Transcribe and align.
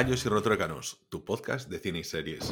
Rayos 0.00 0.24
y 0.24 0.30
Rotrócanos, 0.30 0.98
tu 1.10 1.26
podcast 1.26 1.68
de 1.68 1.78
cine 1.78 1.98
y 1.98 2.04
series. 2.04 2.50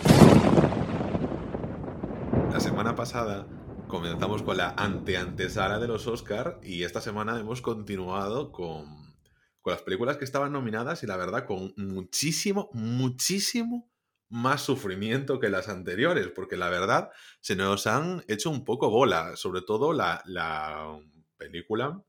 La 2.52 2.60
semana 2.60 2.94
pasada 2.94 3.46
comenzamos 3.88 4.42
con 4.42 4.58
la 4.58 4.74
ante-antesala 4.76 5.78
de 5.78 5.88
los 5.88 6.06
Oscar 6.06 6.60
y 6.62 6.82
esta 6.82 7.00
semana 7.00 7.40
hemos 7.40 7.62
continuado 7.62 8.52
con, 8.52 9.16
con 9.62 9.72
las 9.72 9.80
películas 9.80 10.18
que 10.18 10.26
estaban 10.26 10.52
nominadas 10.52 11.02
y 11.02 11.06
la 11.06 11.16
verdad 11.16 11.46
con 11.46 11.72
muchísimo, 11.78 12.68
muchísimo 12.74 13.90
más 14.28 14.60
sufrimiento 14.60 15.40
que 15.40 15.48
las 15.48 15.70
anteriores, 15.70 16.28
porque 16.28 16.58
la 16.58 16.68
verdad 16.68 17.08
se 17.40 17.56
nos 17.56 17.86
han 17.86 18.24
hecho 18.28 18.50
un 18.50 18.66
poco 18.66 18.90
bola, 18.90 19.36
sobre 19.36 19.62
todo 19.62 19.94
la, 19.94 20.22
la 20.26 21.00
película 21.38 22.04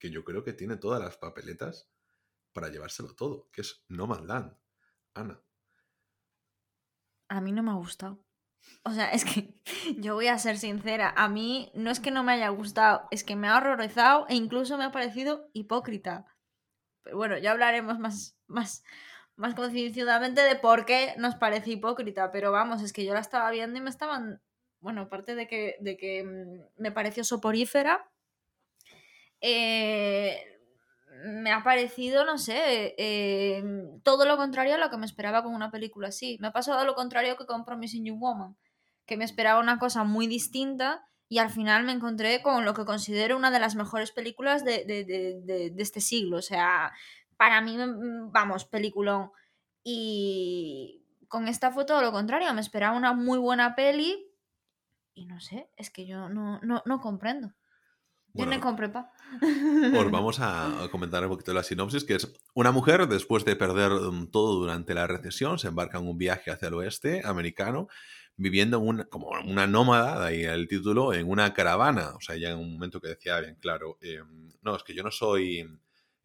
que 0.00 0.10
yo 0.10 0.24
creo 0.24 0.42
que 0.42 0.54
tiene 0.54 0.76
todas 0.76 1.00
las 1.00 1.18
papeletas 1.18 1.88
para 2.54 2.68
llevárselo 2.68 3.14
todo, 3.14 3.50
que 3.52 3.60
es 3.60 3.84
No 3.88 4.06
Land. 4.06 4.56
Ana. 5.12 5.42
A 7.28 7.40
mí 7.40 7.52
no 7.52 7.62
me 7.62 7.70
ha 7.70 7.74
gustado. 7.74 8.24
O 8.84 8.92
sea, 8.92 9.10
es 9.10 9.24
que 9.24 9.54
yo 9.98 10.14
voy 10.14 10.28
a 10.28 10.38
ser 10.38 10.56
sincera, 10.56 11.12
a 11.16 11.28
mí 11.28 11.70
no 11.74 11.90
es 11.90 12.00
que 12.00 12.10
no 12.10 12.22
me 12.22 12.32
haya 12.32 12.48
gustado, 12.48 13.06
es 13.10 13.24
que 13.24 13.36
me 13.36 13.48
ha 13.48 13.56
horrorizado 13.58 14.26
e 14.28 14.34
incluso 14.34 14.78
me 14.78 14.84
ha 14.84 14.92
parecido 14.92 15.50
hipócrita. 15.52 16.24
Pero 17.02 17.18
bueno, 17.18 17.36
ya 17.38 17.50
hablaremos 17.50 17.98
más, 17.98 18.38
más, 18.46 18.82
más 19.36 19.54
concienzudamente 19.54 20.42
de 20.42 20.56
por 20.56 20.86
qué 20.86 21.14
nos 21.18 21.34
parece 21.34 21.72
hipócrita, 21.72 22.30
pero 22.32 22.52
vamos, 22.52 22.82
es 22.82 22.92
que 22.92 23.04
yo 23.04 23.12
la 23.12 23.20
estaba 23.20 23.50
viendo 23.50 23.78
y 23.78 23.82
me 23.82 23.90
estaban, 23.90 24.40
bueno, 24.80 25.02
aparte 25.02 25.34
de 25.34 25.46
que, 25.46 25.76
de 25.80 25.96
que 25.96 26.24
mm, 26.24 26.82
me 26.82 26.92
pareció 26.92 27.24
soporífera, 27.24 28.10
eh, 29.40 30.53
me 31.24 31.52
ha 31.52 31.62
parecido, 31.62 32.24
no 32.24 32.38
sé, 32.38 32.94
eh, 32.98 33.62
todo 34.02 34.24
lo 34.26 34.36
contrario 34.36 34.74
a 34.74 34.78
lo 34.78 34.90
que 34.90 34.96
me 34.96 35.06
esperaba 35.06 35.42
con 35.42 35.54
una 35.54 35.70
película 35.70 36.08
así. 36.08 36.38
Me 36.40 36.48
ha 36.48 36.52
pasado 36.52 36.84
lo 36.84 36.94
contrario 36.94 37.36
que 37.36 37.46
con 37.46 37.64
Promising 37.64 38.04
Young 38.04 38.20
Woman, 38.20 38.56
que 39.06 39.16
me 39.16 39.24
esperaba 39.24 39.60
una 39.60 39.78
cosa 39.78 40.04
muy 40.04 40.26
distinta 40.26 41.06
y 41.28 41.38
al 41.38 41.50
final 41.50 41.84
me 41.84 41.92
encontré 41.92 42.42
con 42.42 42.64
lo 42.64 42.74
que 42.74 42.84
considero 42.84 43.36
una 43.36 43.50
de 43.50 43.60
las 43.60 43.74
mejores 43.74 44.10
películas 44.10 44.64
de, 44.64 44.84
de, 44.84 45.04
de, 45.04 45.70
de 45.70 45.82
este 45.82 46.00
siglo. 46.00 46.38
O 46.38 46.42
sea, 46.42 46.92
para 47.36 47.60
mí, 47.60 47.76
vamos, 48.30 48.64
peliculón. 48.64 49.30
Y 49.82 51.02
con 51.28 51.48
esta 51.48 51.70
fue 51.70 51.84
todo 51.84 52.00
lo 52.00 52.12
contrario, 52.12 52.52
me 52.54 52.60
esperaba 52.60 52.96
una 52.96 53.12
muy 53.12 53.38
buena 53.38 53.74
peli 53.74 54.30
y 55.14 55.26
no 55.26 55.40
sé, 55.40 55.68
es 55.76 55.90
que 55.90 56.06
yo 56.06 56.28
no, 56.28 56.60
no, 56.62 56.82
no 56.84 57.00
comprendo. 57.00 57.52
Yo 58.34 58.46
no 58.46 58.60
compré 58.60 58.88
pa. 58.88 59.12
Os 59.96 60.10
vamos 60.10 60.38
a 60.40 60.88
comentar 60.90 61.22
un 61.22 61.30
poquito 61.30 61.54
la 61.54 61.62
sinopsis, 61.62 62.02
que 62.02 62.16
es 62.16 62.32
una 62.52 62.72
mujer, 62.72 63.06
después 63.06 63.44
de 63.44 63.54
perder 63.54 63.92
mm, 63.92 64.26
todo 64.32 64.58
durante 64.58 64.92
la 64.92 65.06
recesión, 65.06 65.58
se 65.58 65.68
embarca 65.68 65.98
en 65.98 66.08
un 66.08 66.18
viaje 66.18 66.50
hacia 66.50 66.66
el 66.66 66.74
oeste 66.74 67.22
americano, 67.24 67.86
viviendo 68.36 68.78
en 68.78 69.04
como 69.04 69.28
una 69.46 69.68
nómada, 69.68 70.20
de 70.20 70.26
ahí 70.26 70.42
el 70.42 70.66
título, 70.66 71.14
en 71.14 71.30
una 71.30 71.54
caravana. 71.54 72.10
O 72.16 72.20
sea, 72.20 72.36
ya 72.36 72.50
en 72.50 72.58
un 72.58 72.72
momento 72.72 73.00
que 73.00 73.08
decía 73.08 73.38
bien 73.38 73.56
claro, 73.60 73.98
em, 74.00 74.50
no, 74.62 74.74
es 74.74 74.82
que 74.82 74.94
yo 74.94 75.04
no 75.04 75.12
soy 75.12 75.64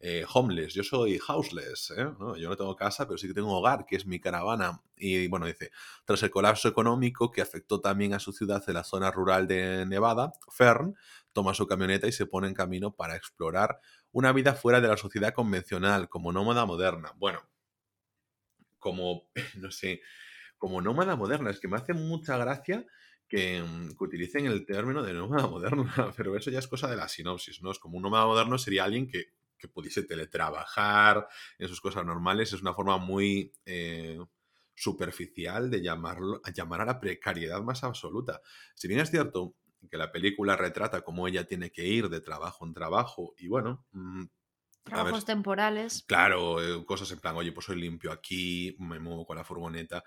eh, 0.00 0.24
homeless, 0.32 0.72
yo 0.72 0.82
soy 0.82 1.20
houseless, 1.28 1.92
¿eh? 1.96 2.08
yo 2.38 2.48
no 2.48 2.56
tengo 2.56 2.74
casa, 2.74 3.06
pero 3.06 3.18
sí 3.18 3.28
que 3.28 3.34
tengo 3.34 3.52
hogar, 3.52 3.84
que 3.86 3.96
es 3.96 4.06
mi 4.06 4.18
caravana. 4.18 4.80
Y 4.96 5.28
bueno, 5.28 5.44
dice, 5.46 5.70
tras 6.06 6.22
el 6.22 6.30
colapso 6.30 6.68
económico 6.68 7.30
que 7.30 7.42
afectó 7.42 7.80
también 7.80 8.14
a 8.14 8.18
su 8.18 8.32
ciudad 8.32 8.64
en 8.66 8.74
la 8.74 8.84
zona 8.84 9.10
rural 9.10 9.46
de 9.46 9.84
Nevada, 9.86 10.32
Fern 10.50 10.96
toma 11.32 11.54
su 11.54 11.66
camioneta 11.66 12.06
y 12.06 12.12
se 12.12 12.26
pone 12.26 12.48
en 12.48 12.54
camino 12.54 12.94
para 12.94 13.16
explorar 13.16 13.80
una 14.12 14.32
vida 14.32 14.54
fuera 14.54 14.80
de 14.80 14.88
la 14.88 14.96
sociedad 14.96 15.34
convencional, 15.34 16.08
como 16.08 16.32
nómada 16.32 16.66
moderna. 16.66 17.12
Bueno, 17.16 17.40
como, 18.78 19.30
no 19.56 19.70
sé, 19.70 20.00
como 20.58 20.80
nómada 20.82 21.16
moderna, 21.16 21.50
es 21.50 21.60
que 21.60 21.68
me 21.68 21.76
hace 21.76 21.94
mucha 21.94 22.36
gracia 22.36 22.86
que, 23.28 23.62
mm, 23.62 23.96
utilicen 23.98 24.46
el 24.46 24.66
término 24.66 25.02
de 25.02 25.14
nómada 25.14 25.46
moderna, 25.48 26.12
pero 26.16 26.36
eso 26.36 26.50
ya 26.50 26.58
es 26.58 26.68
cosa 26.68 26.88
de 26.88 26.96
la 26.96 27.08
sinopsis, 27.08 27.62
¿no? 27.62 27.70
Es 27.70 27.78
como 27.78 27.96
un 27.96 28.02
nómada 28.02 28.26
moderno 28.26 28.58
sería 28.58 28.84
alguien 28.84 29.06
que 29.06 29.32
que 29.60 29.68
pudiese 29.68 30.02
teletrabajar 30.02 31.28
en 31.58 31.68
sus 31.68 31.80
cosas 31.80 32.04
normales, 32.04 32.52
es 32.52 32.62
una 32.62 32.74
forma 32.74 32.96
muy 32.96 33.52
eh, 33.64 34.18
superficial 34.74 35.70
de 35.70 35.82
llamarlo, 35.82 36.40
llamar 36.54 36.80
a 36.80 36.86
la 36.86 36.98
precariedad 36.98 37.62
más 37.62 37.84
absoluta. 37.84 38.40
Si 38.74 38.88
bien 38.88 39.00
es 39.00 39.10
cierto 39.10 39.54
que 39.88 39.96
la 39.96 40.12
película 40.12 40.56
retrata 40.56 41.02
cómo 41.02 41.26
ella 41.28 41.44
tiene 41.44 41.70
que 41.70 41.86
ir 41.86 42.08
de 42.08 42.20
trabajo 42.20 42.66
en 42.66 42.74
trabajo 42.74 43.34
y 43.38 43.48
bueno... 43.48 43.86
Mm, 43.92 44.24
Trabajos 44.82 45.26
temporales. 45.26 46.04
Claro, 46.08 46.60
eh, 46.60 46.84
cosas 46.86 47.12
en 47.12 47.20
plan, 47.20 47.36
oye, 47.36 47.52
pues 47.52 47.66
soy 47.66 47.78
limpio 47.78 48.10
aquí, 48.10 48.74
me 48.78 48.98
muevo 48.98 49.26
con 49.26 49.36
la 49.36 49.44
furgoneta 49.44 50.02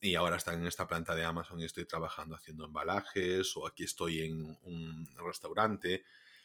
y 0.00 0.14
ahora 0.16 0.36
está 0.36 0.52
en 0.52 0.66
esta 0.66 0.86
planta 0.86 1.14
de 1.14 1.24
Amazon 1.24 1.58
y 1.60 1.64
estoy 1.64 1.86
trabajando 1.86 2.36
haciendo 2.36 2.66
embalajes 2.66 3.56
o 3.56 3.66
aquí 3.66 3.84
estoy 3.84 4.20
en 4.20 4.56
un 4.62 5.08
restaurante 5.16 6.04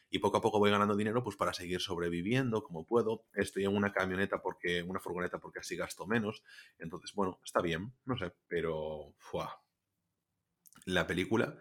y 0.09 0.19
poco 0.19 0.37
a 0.37 0.41
poco 0.41 0.59
voy 0.59 0.71
ganando 0.71 0.95
dinero 0.95 1.23
pues 1.23 1.35
para 1.35 1.53
seguir 1.53 1.81
sobreviviendo 1.81 2.63
como 2.63 2.85
puedo. 2.85 3.25
Estoy 3.33 3.65
en 3.65 3.75
una 3.75 3.91
camioneta 3.91 4.41
porque, 4.41 4.81
una 4.81 5.01
furgoneta 5.01 5.39
porque 5.39 5.59
así 5.59 5.75
gasto 5.75 6.07
menos. 6.07 6.41
Entonces, 6.79 7.11
bueno, 7.13 7.41
está 7.43 7.61
bien, 7.61 7.93
no 8.05 8.17
sé, 8.17 8.33
pero 8.47 9.13
¡fua! 9.17 9.59
la 10.85 11.07
película 11.07 11.57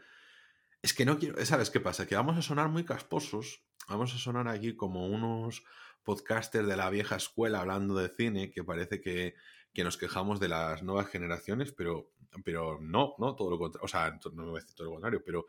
es 0.82 0.94
que 0.94 1.04
no 1.04 1.18
quiero, 1.18 1.44
¿sabes 1.46 1.70
qué 1.70 1.80
pasa? 1.80 2.06
Que 2.06 2.16
vamos 2.16 2.36
a 2.36 2.42
sonar 2.42 2.68
muy 2.68 2.84
casposos, 2.84 3.64
vamos 3.88 4.14
a 4.14 4.18
sonar 4.18 4.48
aquí 4.48 4.74
como 4.74 5.06
unos 5.06 5.62
podcasters 6.02 6.66
de 6.66 6.76
la 6.76 6.90
vieja 6.90 7.16
escuela 7.16 7.60
hablando 7.60 7.94
de 7.94 8.08
cine 8.08 8.50
que 8.50 8.64
parece 8.64 9.00
que, 9.00 9.34
que 9.72 9.84
nos 9.84 9.96
quejamos 9.96 10.40
de 10.40 10.48
las 10.48 10.82
nuevas 10.82 11.06
generaciones, 11.06 11.72
pero, 11.72 12.10
pero 12.44 12.78
no, 12.80 13.14
no, 13.18 13.36
todo 13.36 13.50
lo 13.50 13.58
contrario, 13.58 13.84
o 13.84 13.88
sea, 13.88 14.18
no 14.32 14.46
voy 14.46 14.58
a 14.58 14.60
decir 14.60 14.74
todo 14.74 14.86
lo 14.86 14.92
contrario, 14.94 15.22
pero 15.24 15.46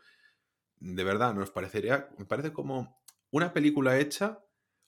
de 0.78 1.04
verdad, 1.04 1.34
nos 1.34 1.50
parecería, 1.50 2.08
me 2.18 2.26
parece 2.26 2.52
como 2.52 3.00
una 3.30 3.52
película 3.52 3.98
hecha 3.98 4.38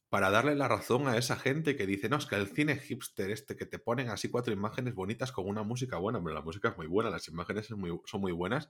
para 0.09 0.31
darle 0.31 0.55
la 0.55 0.69
razón 0.69 1.09
a 1.09 1.17
esa 1.17 1.37
gente 1.37 1.77
que 1.77 1.84
dice, 1.84 2.09
no, 2.09 2.17
es 2.17 2.27
que 2.27 2.37
el 2.37 2.47
cine 2.47 2.77
hipster 2.77 3.31
este 3.31 3.56
que 3.56 3.67
te 3.67 3.78
ponen 3.78 4.09
así 4.09 4.28
cuatro 4.28 4.53
imágenes 4.53 4.94
bonitas 4.94 5.33
con 5.33 5.49
una 5.49 5.65
música 5.65 5.99
buena, 5.99 6.22
pero 6.22 6.34
la 6.34 6.43
música 6.43 6.69
es 6.69 6.77
muy 6.77 6.87
buena, 6.87 7.11
las 7.11 7.27
imágenes 7.27 7.67
son 7.67 7.81
muy, 7.81 7.99
son 8.05 8.21
muy 8.21 8.31
buenas 8.31 8.69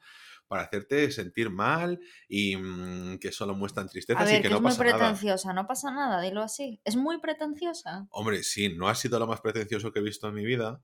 para 0.48 0.62
hacerte 0.62 1.10
sentir 1.10 1.50
mal 1.50 2.00
y 2.28 2.56
mm, 2.56 3.18
que 3.18 3.32
solo 3.32 3.54
muestran 3.54 3.88
tristeza 3.88 4.22
y 4.22 4.40
que, 4.40 4.48
no 4.48 4.62
pasa 4.62 4.82
nada. 4.82 4.90
Es 4.90 4.92
muy 4.92 4.98
pretenciosa, 4.98 5.52
no 5.52 5.66
pasa 5.66 5.90
nada, 5.90 6.20
dilo 6.22 6.42
así. 6.42 6.80
Es 6.84 6.96
muy 6.96 7.18
pretenciosa. 7.18 8.06
Hombre, 8.10 8.42
sí, 8.42 8.74
no 8.74 8.88
ha 8.88 8.94
sido 8.94 9.18
lo 9.18 9.26
más 9.26 9.42
pretencioso 9.42 9.92
que 9.92 9.98
he 9.98 10.02
visto 10.02 10.28
en 10.28 10.34
mi 10.34 10.44
vida, 10.46 10.80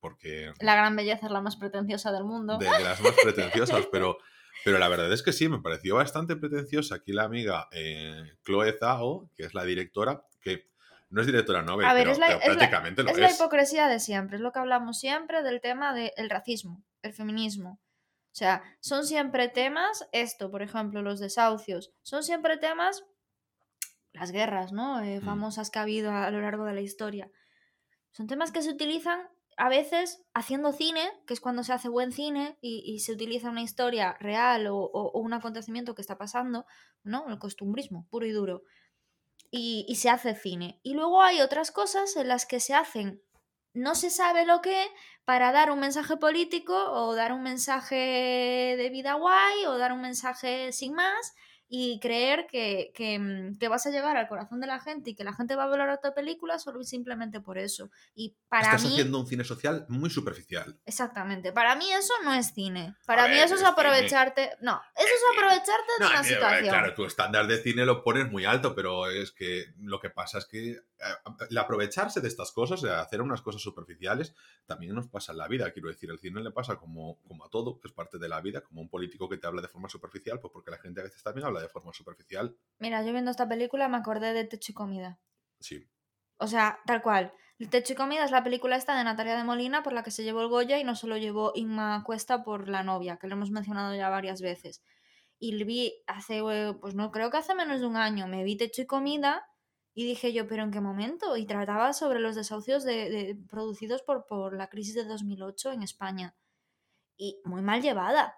porque... 0.00 0.52
La 0.60 0.74
gran 0.76 0.96
belleza 0.96 1.26
es 1.26 1.32
la 1.32 1.42
más 1.42 1.56
pretenciosa 1.56 2.10
del 2.10 2.24
mundo. 2.24 2.56
de 2.56 2.66
las 2.66 3.00
más 3.02 3.14
pretenciosas, 3.22 3.86
pero... 3.92 4.16
Pero 4.64 4.78
la 4.78 4.88
verdad 4.88 5.12
es 5.12 5.22
que 5.22 5.32
sí, 5.32 5.48
me 5.48 5.60
pareció 5.60 5.96
bastante 5.96 6.36
pretenciosa 6.36 6.96
aquí 6.96 7.12
la 7.12 7.24
amiga 7.24 7.68
eh, 7.72 8.24
Chloe 8.44 8.76
Zhao, 8.78 9.30
que 9.34 9.44
es 9.44 9.54
la 9.54 9.64
directora, 9.64 10.24
que 10.40 10.70
no 11.08 11.20
es 11.20 11.26
directora 11.26 11.62
novel, 11.62 11.86
pero, 11.92 12.12
es 12.12 12.18
la, 12.18 12.38
prácticamente 12.38 13.02
lo 13.02 13.10
es. 13.10 13.16
Es 13.16 13.20
la 13.20 13.30
hipocresía 13.30 13.88
de 13.88 14.00
siempre, 14.00 14.36
es 14.36 14.42
lo 14.42 14.52
que 14.52 14.60
hablamos 14.60 14.98
siempre 14.98 15.42
del 15.42 15.60
tema 15.60 15.94
del 15.94 16.30
racismo, 16.30 16.84
el 17.02 17.12
feminismo. 17.12 17.80
O 18.32 18.34
sea, 18.34 18.62
son 18.80 19.04
siempre 19.04 19.48
temas, 19.48 20.08
esto, 20.12 20.50
por 20.50 20.62
ejemplo, 20.62 21.02
los 21.02 21.18
desahucios, 21.18 21.92
son 22.02 22.22
siempre 22.22 22.58
temas, 22.58 23.04
las 24.12 24.30
guerras, 24.30 24.72
¿no? 24.72 25.02
Eh, 25.02 25.20
mm. 25.20 25.24
famosas 25.24 25.70
que 25.70 25.80
ha 25.80 25.82
habido 25.82 26.12
a 26.12 26.30
lo 26.30 26.40
largo 26.40 26.64
de 26.64 26.74
la 26.74 26.80
historia. 26.80 27.30
Son 28.12 28.26
temas 28.26 28.52
que 28.52 28.62
se 28.62 28.70
utilizan 28.70 29.28
a 29.60 29.68
veces 29.68 30.22
haciendo 30.32 30.72
cine, 30.72 31.12
que 31.26 31.34
es 31.34 31.40
cuando 31.40 31.64
se 31.64 31.74
hace 31.74 31.90
buen 31.90 32.12
cine 32.12 32.56
y, 32.62 32.98
se 33.00 33.12
utiliza 33.12 33.50
una 33.50 33.60
historia 33.60 34.16
real 34.18 34.66
o, 34.68 35.10
un 35.12 35.34
acontecimiento 35.34 35.94
que 35.94 36.00
está 36.00 36.16
pasando, 36.16 36.64
¿no? 37.02 37.28
El 37.28 37.38
costumbrismo, 37.38 38.06
puro 38.08 38.24
y 38.24 38.30
duro. 38.30 38.62
Y, 39.50 39.84
y, 39.86 39.96
se 39.96 40.08
hace 40.08 40.34
cine. 40.34 40.80
Y 40.82 40.94
luego 40.94 41.20
hay 41.22 41.42
otras 41.42 41.72
cosas 41.72 42.16
en 42.16 42.28
las 42.28 42.46
que 42.46 42.58
se 42.58 42.72
hacen, 42.72 43.22
no 43.74 43.94
se 43.94 44.08
sabe 44.08 44.46
lo 44.46 44.62
que, 44.62 44.86
para 45.26 45.52
dar 45.52 45.70
un 45.70 45.80
mensaje 45.80 46.16
político 46.16 46.74
o 46.92 47.14
dar 47.14 47.34
un 47.34 47.42
mensaje 47.42 48.76
de 48.78 48.88
vida 48.90 49.12
guay 49.12 49.66
o 49.66 49.76
dar 49.76 49.92
un 49.92 50.00
mensaje 50.00 50.72
sin 50.72 50.94
más 50.94 51.34
y 51.72 52.00
creer 52.00 52.48
que, 52.50 52.90
mm, 53.18 53.56
que, 53.58 53.68
vas 53.68 53.86
a 53.86 53.90
llegar 53.90 54.16
al 54.16 54.26
corazón 54.26 54.60
de 54.60 54.66
la 54.66 54.80
gente 54.80 55.10
y 55.10 55.14
que 55.14 55.22
la 55.22 55.32
gente 55.32 55.54
va 55.54 55.64
a 55.64 55.68
valorar 55.68 56.00
tu 56.02 56.12
película 56.12 56.58
solo 56.58 56.80
y 56.80 56.84
simplemente 56.84 57.40
por 57.40 57.58
eso. 57.58 57.92
Y 58.12 58.34
para 58.48 58.64
Estás 58.64 58.86
haciendo 58.86 59.20
un 59.20 59.28
cine 59.28 59.44
social 59.44 59.86
muy 59.88 60.10
superficial. 60.10 60.80
Exactamente. 60.84 61.52
Para 61.52 61.76
mí 61.76 61.86
eso 61.92 62.12
no 62.24 62.34
es 62.34 62.52
cine. 62.52 62.96
Para 63.06 63.28
mí 63.28 63.38
eso 63.38 63.54
es 63.54 63.62
aprovecharte. 63.62 64.50
No, 64.60 64.82
eso 64.96 65.14
es 65.14 65.22
aprovecharte 65.32 65.92
de 66.00 66.06
una 66.06 66.24
situación. 66.24 66.68
Claro, 66.70 66.94
tu 66.94 67.04
estándar 67.04 67.46
de 67.46 67.62
cine 67.62 67.86
lo 67.86 68.02
pones 68.02 68.28
muy 68.28 68.44
alto, 68.44 68.74
pero 68.74 69.08
es 69.08 69.30
que 69.30 69.66
lo 69.78 70.00
que 70.00 70.10
pasa 70.10 70.38
es 70.38 70.46
que 70.46 70.80
el 71.48 71.58
aprovecharse 71.58 72.20
de 72.20 72.28
estas 72.28 72.52
cosas, 72.52 72.82
de 72.82 72.90
hacer 72.90 73.22
unas 73.22 73.42
cosas 73.42 73.62
superficiales, 73.62 74.34
también 74.66 74.94
nos 74.94 75.08
pasa 75.08 75.32
en 75.32 75.38
la 75.38 75.48
vida. 75.48 75.70
Quiero 75.72 75.88
decir, 75.88 76.10
el 76.10 76.18
cine 76.18 76.42
le 76.42 76.50
pasa 76.50 76.76
como, 76.76 77.20
como 77.22 77.44
a 77.44 77.50
todo, 77.50 77.80
que 77.80 77.88
es 77.88 77.94
parte 77.94 78.18
de 78.18 78.28
la 78.28 78.40
vida, 78.40 78.60
como 78.62 78.80
un 78.82 78.88
político 78.88 79.28
que 79.28 79.38
te 79.38 79.46
habla 79.46 79.62
de 79.62 79.68
forma 79.68 79.88
superficial, 79.88 80.40
pues 80.40 80.52
porque 80.52 80.70
la 80.70 80.78
gente 80.78 81.00
a 81.00 81.04
veces 81.04 81.22
también 81.22 81.46
habla 81.46 81.60
de 81.60 81.68
forma 81.68 81.92
superficial. 81.92 82.56
Mira, 82.78 83.04
yo 83.04 83.12
viendo 83.12 83.30
esta 83.30 83.48
película 83.48 83.88
me 83.88 83.96
acordé 83.96 84.32
de 84.32 84.44
Techo 84.44 84.72
y 84.72 84.74
Comida. 84.74 85.18
Sí. 85.58 85.88
O 86.38 86.46
sea, 86.46 86.80
tal 86.86 87.02
cual. 87.02 87.32
El 87.58 87.68
techo 87.68 87.92
y 87.92 87.96
comida 87.96 88.24
es 88.24 88.30
la 88.30 88.42
película 88.42 88.76
esta 88.76 88.96
de 88.96 89.04
Natalia 89.04 89.36
de 89.36 89.44
Molina 89.44 89.82
por 89.82 89.92
la 89.92 90.02
que 90.02 90.10
se 90.10 90.24
llevó 90.24 90.40
el 90.40 90.48
Goya 90.48 90.78
y 90.78 90.84
no 90.84 90.96
se 90.96 91.06
lo 91.06 91.18
llevó 91.18 91.52
Inma 91.54 92.02
Cuesta 92.04 92.42
por 92.42 92.70
la 92.70 92.82
novia, 92.82 93.18
que 93.18 93.26
lo 93.26 93.34
hemos 93.34 93.50
mencionado 93.50 93.94
ya 93.94 94.08
varias 94.08 94.40
veces. 94.40 94.82
Y 95.38 95.62
vi 95.64 96.02
hace, 96.06 96.42
pues 96.80 96.94
no 96.94 97.10
creo 97.10 97.30
que 97.30 97.36
hace 97.36 97.54
menos 97.54 97.80
de 97.80 97.86
un 97.86 97.96
año, 97.96 98.26
me 98.26 98.44
vi 98.44 98.56
techo 98.56 98.80
y 98.80 98.86
comida 98.86 99.46
y 99.94 100.04
dije 100.04 100.32
yo, 100.32 100.46
pero 100.46 100.62
¿en 100.62 100.70
qué 100.70 100.80
momento? 100.80 101.36
Y 101.36 101.46
trataba 101.46 101.92
sobre 101.92 102.20
los 102.20 102.36
desahucios 102.36 102.84
de, 102.84 103.36
producidos 103.48 104.02
por, 104.02 104.26
por 104.26 104.56
la 104.56 104.68
crisis 104.68 104.94
de 104.94 105.04
2008 105.04 105.72
en 105.72 105.82
España. 105.82 106.36
Y 107.16 107.40
muy 107.44 107.62
mal 107.62 107.82
llevada. 107.82 108.36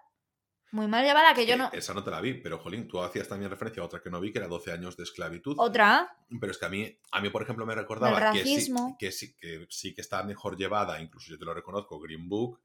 Muy 0.71 0.87
mal 0.87 1.05
llevada, 1.05 1.35
que 1.35 1.45
yo 1.45 1.55
no. 1.55 1.69
Esa 1.71 1.93
no 1.93 2.03
te 2.03 2.09
la 2.09 2.19
vi, 2.19 2.33
pero 2.33 2.57
Jolín, 2.57 2.87
tú 2.87 2.99
hacías 2.99 3.27
también 3.27 3.51
referencia 3.51 3.83
a 3.83 3.85
otra 3.85 4.01
que 4.01 4.09
no 4.09 4.19
vi, 4.19 4.31
que 4.31 4.39
era 4.39 4.47
12 4.47 4.71
años 4.71 4.97
de 4.97 5.03
esclavitud. 5.03 5.55
¿Otra? 5.59 6.17
Pero 6.39 6.51
es 6.51 6.57
que 6.57 6.65
a 6.65 6.69
mí, 6.69 6.99
a 7.11 7.21
mí 7.21 7.29
por 7.29 7.43
ejemplo, 7.43 7.63
me 7.67 7.75
recordaba 7.75 8.31
que 8.31 8.43
sí, 8.43 8.73
que 8.97 9.11
sí, 9.11 9.35
que 9.35 9.67
sí 9.69 9.93
que 9.93 10.01
está 10.01 10.23
mejor 10.23 10.57
llevada, 10.57 10.99
incluso 10.99 11.29
yo 11.29 11.37
te 11.37 11.45
lo 11.45 11.53
reconozco, 11.53 11.99
Green 11.99 12.27
Book, 12.27 12.59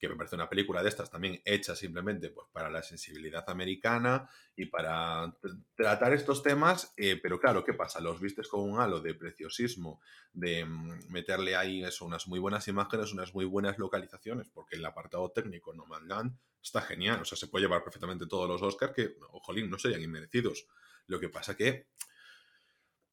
que 0.00 0.08
me 0.08 0.16
parece 0.16 0.34
una 0.34 0.48
película 0.48 0.82
de 0.82 0.88
estas 0.88 1.10
también 1.10 1.42
hecha 1.44 1.76
simplemente 1.76 2.30
pues, 2.30 2.48
para 2.50 2.70
la 2.70 2.82
sensibilidad 2.82 3.44
americana 3.50 4.28
y 4.56 4.66
para 4.66 5.36
tratar 5.74 6.14
estos 6.14 6.42
temas, 6.42 6.94
eh, 6.96 7.20
pero 7.22 7.38
claro, 7.38 7.62
¿qué 7.62 7.74
pasa? 7.74 8.00
Los 8.00 8.18
vistes 8.18 8.48
con 8.48 8.62
un 8.62 8.80
halo 8.80 9.00
de 9.00 9.14
preciosismo, 9.14 10.00
de 10.32 10.64
mm, 10.64 11.10
meterle 11.10 11.54
ahí 11.54 11.84
eso, 11.84 12.06
unas 12.06 12.26
muy 12.26 12.38
buenas 12.38 12.66
imágenes, 12.66 13.12
unas 13.12 13.34
muy 13.34 13.44
buenas 13.44 13.78
localizaciones, 13.78 14.48
porque 14.48 14.76
el 14.76 14.84
apartado 14.86 15.30
técnico 15.32 15.74
No 15.74 15.84
Man's 15.84 16.08
Land 16.08 16.38
está 16.62 16.80
genial, 16.80 17.20
o 17.20 17.24
sea, 17.26 17.36
se 17.36 17.48
puede 17.48 17.66
llevar 17.66 17.84
perfectamente 17.84 18.26
todos 18.26 18.48
los 18.48 18.62
Oscars 18.62 18.94
que, 18.94 19.16
ojolín, 19.32 19.68
no 19.68 19.78
serían 19.78 20.02
inmerecidos. 20.02 20.66
Lo 21.08 21.20
que 21.20 21.28
pasa 21.28 21.56
que 21.56 21.88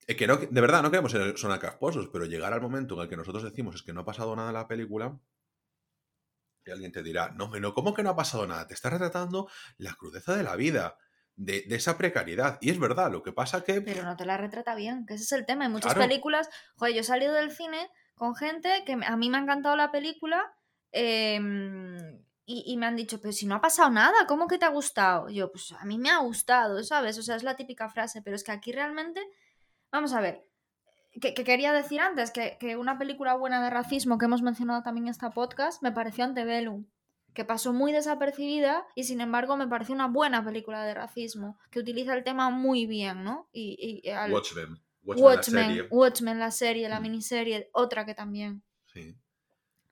es 0.05 0.15
que 0.15 0.25
no, 0.25 0.37
de 0.37 0.61
verdad 0.61 0.81
no 0.81 0.89
queremos 0.89 1.11
ser 1.11 1.37
sonacasposos, 1.37 2.07
pero 2.07 2.25
llegar 2.25 2.53
al 2.53 2.61
momento 2.61 2.95
en 2.95 3.01
el 3.01 3.09
que 3.09 3.17
nosotros 3.17 3.43
decimos 3.43 3.75
es 3.75 3.83
que 3.83 3.91
no 3.91 4.01
ha 4.01 4.05
pasado 4.05 4.33
nada 4.37 4.49
en 4.49 4.53
la 4.53 4.67
película, 4.67 5.19
y 6.67 6.71
alguien 6.71 6.91
te 6.91 7.03
dirá, 7.03 7.31
no, 7.31 7.47
no, 7.47 7.73
¿cómo 7.73 7.93
que 7.93 8.03
no 8.03 8.11
ha 8.11 8.15
pasado 8.15 8.45
nada? 8.47 8.67
Te 8.67 8.73
está 8.73 8.89
retratando 8.89 9.49
la 9.77 9.93
crudeza 9.93 10.35
de 10.35 10.43
la 10.43 10.55
vida, 10.55 10.97
de, 11.35 11.63
esa 11.69 11.97
precariedad. 11.97 12.57
Y 12.61 12.69
es 12.69 12.79
verdad, 12.79 13.11
lo 13.11 13.23
que 13.23 13.31
pasa 13.31 13.63
que... 13.63 13.81
Pero 13.81 14.03
no 14.03 14.17
te 14.17 14.25
la 14.25 14.37
retrata 14.37 14.75
bien, 14.75 15.05
que 15.05 15.13
ese 15.13 15.23
es 15.23 15.31
el 15.31 15.45
tema. 15.45 15.65
Hay 15.65 15.71
muchas 15.71 15.95
películas, 15.95 16.49
joder, 16.75 16.95
yo 16.95 17.01
he 17.01 17.03
salido 17.03 17.33
del 17.33 17.51
cine 17.51 17.89
con 18.15 18.35
gente 18.35 18.83
que 18.85 18.93
a 18.93 19.15
mí 19.15 19.29
me 19.29 19.37
ha 19.37 19.41
encantado 19.41 19.75
la 19.75 19.91
película 19.91 20.53
em, 20.91 22.23
y, 22.45 22.77
me 22.77 22.85
han 22.85 22.95
dicho, 22.95 23.21
pero 23.21 23.31
si 23.31 23.45
no 23.45 23.55
ha 23.55 23.61
pasado 23.61 23.89
nada, 23.89 24.25
¿cómo 24.27 24.47
que 24.47 24.57
te 24.57 24.65
ha 24.65 24.69
gustado? 24.69 25.29
yo, 25.29 25.51
pues 25.51 25.73
a 25.73 25.85
mí 25.85 25.97
me 25.97 26.09
ha 26.09 26.19
gustado, 26.19 26.81
¿sabes? 26.83 27.17
O 27.17 27.21
sea, 27.21 27.35
es 27.35 27.43
la 27.43 27.55
típica 27.55 27.89
frase, 27.89 28.21
pero 28.21 28.35
es 28.35 28.43
que 28.43 28.53
aquí 28.53 28.71
realmente, 28.71 29.21
vamos 29.91 30.13
a 30.13 30.21
ver, 30.21 30.46
que, 31.19 31.33
quería 31.33 31.73
decir 31.73 31.99
antes, 31.99 32.31
que, 32.31 32.75
una 32.77 32.97
película 32.97 33.35
buena 33.35 33.63
de 33.63 33.69
racismo 33.69 34.17
que 34.17 34.25
hemos 34.25 34.41
mencionado 34.41 34.83
también 34.83 35.07
en 35.07 35.11
esta 35.11 35.31
podcast 35.31 35.81
me 35.81 35.91
pareció 35.91 36.23
Antebellum, 36.23 36.85
que 37.33 37.45
pasó 37.45 37.73
muy 37.73 37.91
desapercibida 37.91 38.85
y 38.95 39.03
sin 39.03 39.21
embargo 39.21 39.57
me 39.57 39.67
pareció 39.67 39.95
una 39.95 40.07
buena 40.07 40.43
película 40.43 40.83
de 40.85 40.93
racismo, 40.93 41.59
que 41.71 41.79
utiliza 41.79 42.15
el 42.15 42.23
tema 42.23 42.49
muy 42.49 42.85
bien, 42.85 43.23
¿no? 43.23 43.49
Y, 43.51 44.03
Watchmen. 44.29 44.79
Watchmen, 45.03 45.87
Watchmen, 45.89 46.39
la 46.39 46.51
serie. 46.51 46.89
la 46.89 46.99
mm. 46.99 47.03
miniserie, 47.03 47.69
otra 47.71 48.05
que 48.05 48.13
también. 48.13 48.63
Sí. 48.85 49.15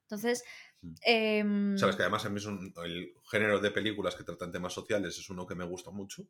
Entonces... 0.01 0.43
Mm. 0.81 0.93
Em, 1.01 1.77
Sabes 1.77 1.95
que 1.95 2.03
además 2.03 2.25
a 2.25 2.29
mí 2.29 2.39
el 2.83 3.13
género 3.31 3.59
de 3.59 3.71
películas 3.71 4.15
que 4.15 4.23
tratan 4.23 4.51
temas 4.51 4.73
sociales 4.73 5.17
es 5.17 5.29
uno 5.29 5.47
que 5.47 5.55
me 5.55 5.65
gusta 5.65 5.89
mucho, 5.89 6.27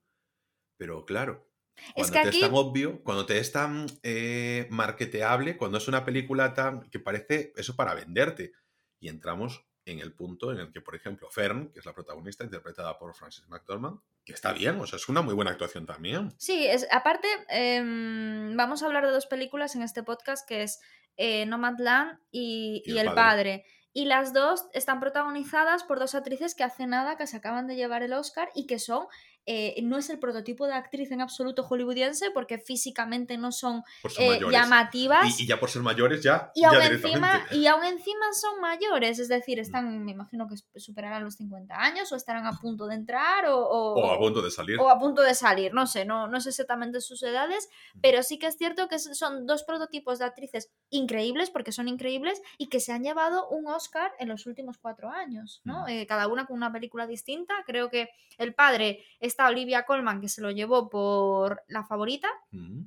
pero 0.77 1.03
claro, 1.03 1.49
cuando 1.93 2.21
te 2.21 2.29
es 2.29 2.39
tan 2.39 2.53
obvio, 2.53 3.03
cuando 3.03 3.25
te 3.25 3.37
es 3.39 3.51
tan 3.51 3.85
eh, 4.03 4.67
marketeable, 4.69 5.57
cuando 5.57 5.77
es 5.77 5.87
una 5.87 6.05
película 6.05 6.53
tan 6.53 6.89
que 6.89 6.99
parece 6.99 7.53
eso 7.55 7.75
para 7.75 7.93
venderte. 7.93 8.53
Y 8.99 9.09
entramos 9.09 9.65
en 9.85 9.99
el 9.99 10.13
punto 10.13 10.51
en 10.51 10.59
el 10.59 10.71
que, 10.71 10.81
por 10.81 10.95
ejemplo, 10.95 11.29
Fern, 11.29 11.71
que 11.71 11.79
es 11.79 11.85
la 11.85 11.93
protagonista, 11.93 12.43
interpretada 12.43 12.97
por 12.97 13.13
Frances 13.13 13.47
McDormand, 13.47 13.99
que 14.25 14.33
está 14.33 14.51
bien, 14.51 14.79
o 14.81 14.87
sea, 14.87 14.97
es 14.97 15.07
una 15.07 15.21
muy 15.21 15.35
buena 15.35 15.51
actuación 15.51 15.85
también. 15.85 16.33
Sí, 16.37 16.65
es, 16.65 16.87
aparte, 16.91 17.27
em, 17.49 18.57
vamos 18.57 18.81
a 18.81 18.87
hablar 18.87 19.05
de 19.05 19.11
dos 19.11 19.27
películas 19.27 19.75
en 19.75 19.83
este 19.83 20.01
podcast, 20.01 20.47
que 20.47 20.63
es 20.63 20.79
eh, 21.17 21.45
Nomadland 21.45 22.19
y, 22.31 22.81
y, 22.85 22.97
El, 22.97 23.13
padre. 23.13 23.65
Y 23.93 24.05
las 24.05 24.33
dos 24.33 24.67
están 24.73 24.99
protagonizadas 24.99 25.83
por 25.83 25.99
dos 25.99 26.15
actrices 26.15 26.55
que 26.55 26.63
hace 26.63 26.87
nada 26.87 27.15
que 27.15 27.27
se 27.27 27.37
acaban 27.37 27.67
de 27.67 27.75
llevar 27.75 28.01
el 28.01 28.13
Oscar 28.13 28.49
y 28.55 28.65
que 28.65 28.79
son 28.79 29.05
eh, 29.45 29.79
no 29.83 29.97
es 29.97 30.09
el 30.09 30.17
prototipo 30.17 30.65
de 30.65 30.73
actriz 30.73 31.11
en 31.11 31.21
absoluto 31.21 31.63
hollywoodiense 31.63 32.31
porque 32.31 32.57
físicamente 32.57 33.37
no 33.37 33.51
son 33.51 33.83
eh, 34.17 34.39
llamativas. 34.51 35.39
Y, 35.39 35.45
ya 35.45 35.59
por 35.59 35.69
ser 35.69 35.83
mayores 35.83 36.23
ya... 36.23 36.51
Y, 36.55 36.63
aún 36.63 36.81
encima, 36.81 37.45
y 37.51 37.67
aún 37.67 37.83
encima 37.83 38.25
son 38.33 38.59
mayores, 38.59 39.19
es 39.19 39.27
decir, 39.27 39.59
mm. 39.59 39.61
están, 39.61 40.03
me 40.03 40.11
imagino 40.11 40.47
que 40.47 40.55
superarán 40.79 41.23
los 41.23 41.35
50 41.35 41.75
años 41.75 42.11
o 42.11 42.15
estarán 42.15 42.47
a 42.47 42.53
punto 42.53 42.87
de 42.87 42.95
entrar 42.95 43.45
o, 43.45 43.57
o, 43.57 44.11
a 44.11 44.17
punto 44.17 44.41
de 44.41 44.49
salir. 44.49 44.79
O 44.79 44.89
a 44.89 44.97
punto 44.97 45.21
de 45.21 45.35
salir, 45.35 45.73
no 45.73 45.85
sé, 45.85 46.05
no, 46.05 46.27
no 46.27 46.41
sé 46.41 46.49
exactamente 46.49 47.01
sus 47.01 47.21
edades, 47.21 47.69
mm. 47.93 47.99
pero 48.01 48.23
sí 48.23 48.39
que 48.39 48.47
es 48.47 48.57
cierto 48.57 48.87
que 48.87 48.97
son 48.99 49.45
dos 49.45 49.63
prototipos 49.63 50.19
de 50.19 50.25
actrices 50.25 50.71
increíbles 50.89 51.51
porque 51.51 51.71
son 51.71 51.87
increíbles 51.87 52.41
y 52.57 52.67
que 52.67 52.79
se 52.79 52.91
han 52.91 53.03
llevado 53.03 53.47
un 53.49 53.67
Oscar 53.67 54.11
en 54.19 54.29
los 54.29 54.45
últimos 54.47 54.77
cuatro 54.77 55.09
años, 55.09 55.61
¿no? 55.63 55.83
Mm. 55.83 55.89
Eh, 55.89 56.07
cada 56.07 56.27
una 56.27 56.45
con 56.45 56.57
una 56.57 56.71
película 56.71 57.05
distinta. 57.05 57.53
Creo 57.65 57.89
que 57.89 58.09
el 58.37 58.53
padre 58.53 59.03
es 59.19 59.34
está 59.35 59.49
Olivia 59.49 59.83
Colman, 59.83 60.21
que 60.21 60.29
se 60.29 60.41
lo 60.41 60.49
llevó 60.49 60.89
por 60.89 61.61
La 61.67 61.83
Favorita. 61.83 62.29
Mm. 62.51 62.83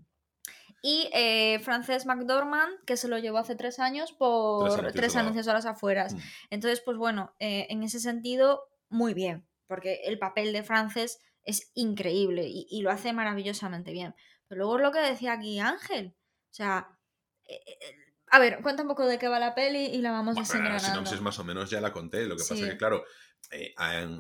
Y 0.80 1.10
eh, 1.12 1.58
Frances 1.60 2.06
McDormand, 2.06 2.84
que 2.86 2.96
se 2.96 3.08
lo 3.08 3.18
llevó 3.18 3.38
hace 3.38 3.54
tres 3.54 3.78
años 3.78 4.12
por 4.12 4.92
Tres 4.92 5.16
anuncios, 5.16 5.46
a 5.49 5.52
las 5.52 5.66
afueras. 5.66 6.14
Mm. 6.14 6.18
Entonces, 6.50 6.80
pues 6.80 6.96
bueno, 6.96 7.34
eh, 7.38 7.66
en 7.68 7.82
ese 7.82 8.00
sentido, 8.00 8.62
muy 8.88 9.12
bien, 9.12 9.46
porque 9.66 10.00
el 10.04 10.18
papel 10.18 10.54
de 10.54 10.62
Frances 10.62 11.18
es 11.44 11.70
increíble 11.75 12.46
y, 12.46 12.80
lo 12.80 12.90
hace 12.90 13.12
maravillosamente 13.12 13.92
bien. 13.92 14.14
Pero 14.46 14.61
luego 14.61 14.76
es 14.76 14.82
lo 14.82 14.92
que 14.92 15.00
decía 15.00 15.32
aquí 15.32 15.58
Ángel. 15.58 16.14
O 16.50 16.54
sea, 16.54 16.99
eh, 17.44 17.64
a 18.30 18.38
ver, 18.38 18.61
cuenta 18.62 18.82
un 18.82 18.88
poco 18.88 19.06
de 19.06 19.18
qué 19.18 19.28
va 19.28 19.38
la 19.38 19.54
peli 19.54 19.87
y 19.87 20.00
la 20.00 20.12
vamos 20.12 20.35
bueno, 20.35 20.78
Si 20.78 20.92
no, 20.92 21.23
más 21.23 21.38
o 21.38 21.44
menos 21.44 21.70
ya 21.70 21.80
la 21.80 21.92
conté. 21.92 22.26
Lo 22.26 22.37
que 22.37 22.42
pasa 22.42 22.54
es 22.54 22.70
que, 22.70 22.76
claro, 22.76 23.04
eh, 23.50 23.75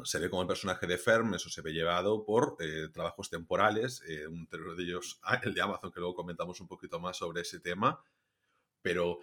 se 0.04 0.18
ve 0.18 0.30
como 0.30 0.42
el 0.42 0.48
personaje 0.48 0.86
de 0.86 0.98
Ferm, 0.98 1.34
eso 1.34 1.50
se 1.50 1.62
ve 1.62 1.72
llevado 1.72 2.24
por 2.24 2.56
eh, 2.60 2.88
trabajos 2.92 3.28
temporales, 3.28 4.02
eh, 4.08 4.26
un 4.26 4.48
de 4.48 4.82
ellos, 4.82 5.20
ah, 5.22 5.40
el 5.44 5.54
de 5.54 5.62
Amazon, 5.62 5.92
que 5.92 6.00
luego 6.00 6.14
comentamos 6.14 6.60
un 6.60 6.68
poquito 6.68 6.98
más 6.98 7.16
sobre 7.16 7.42
ese 7.42 7.60
tema, 7.60 8.02
pero 8.80 9.18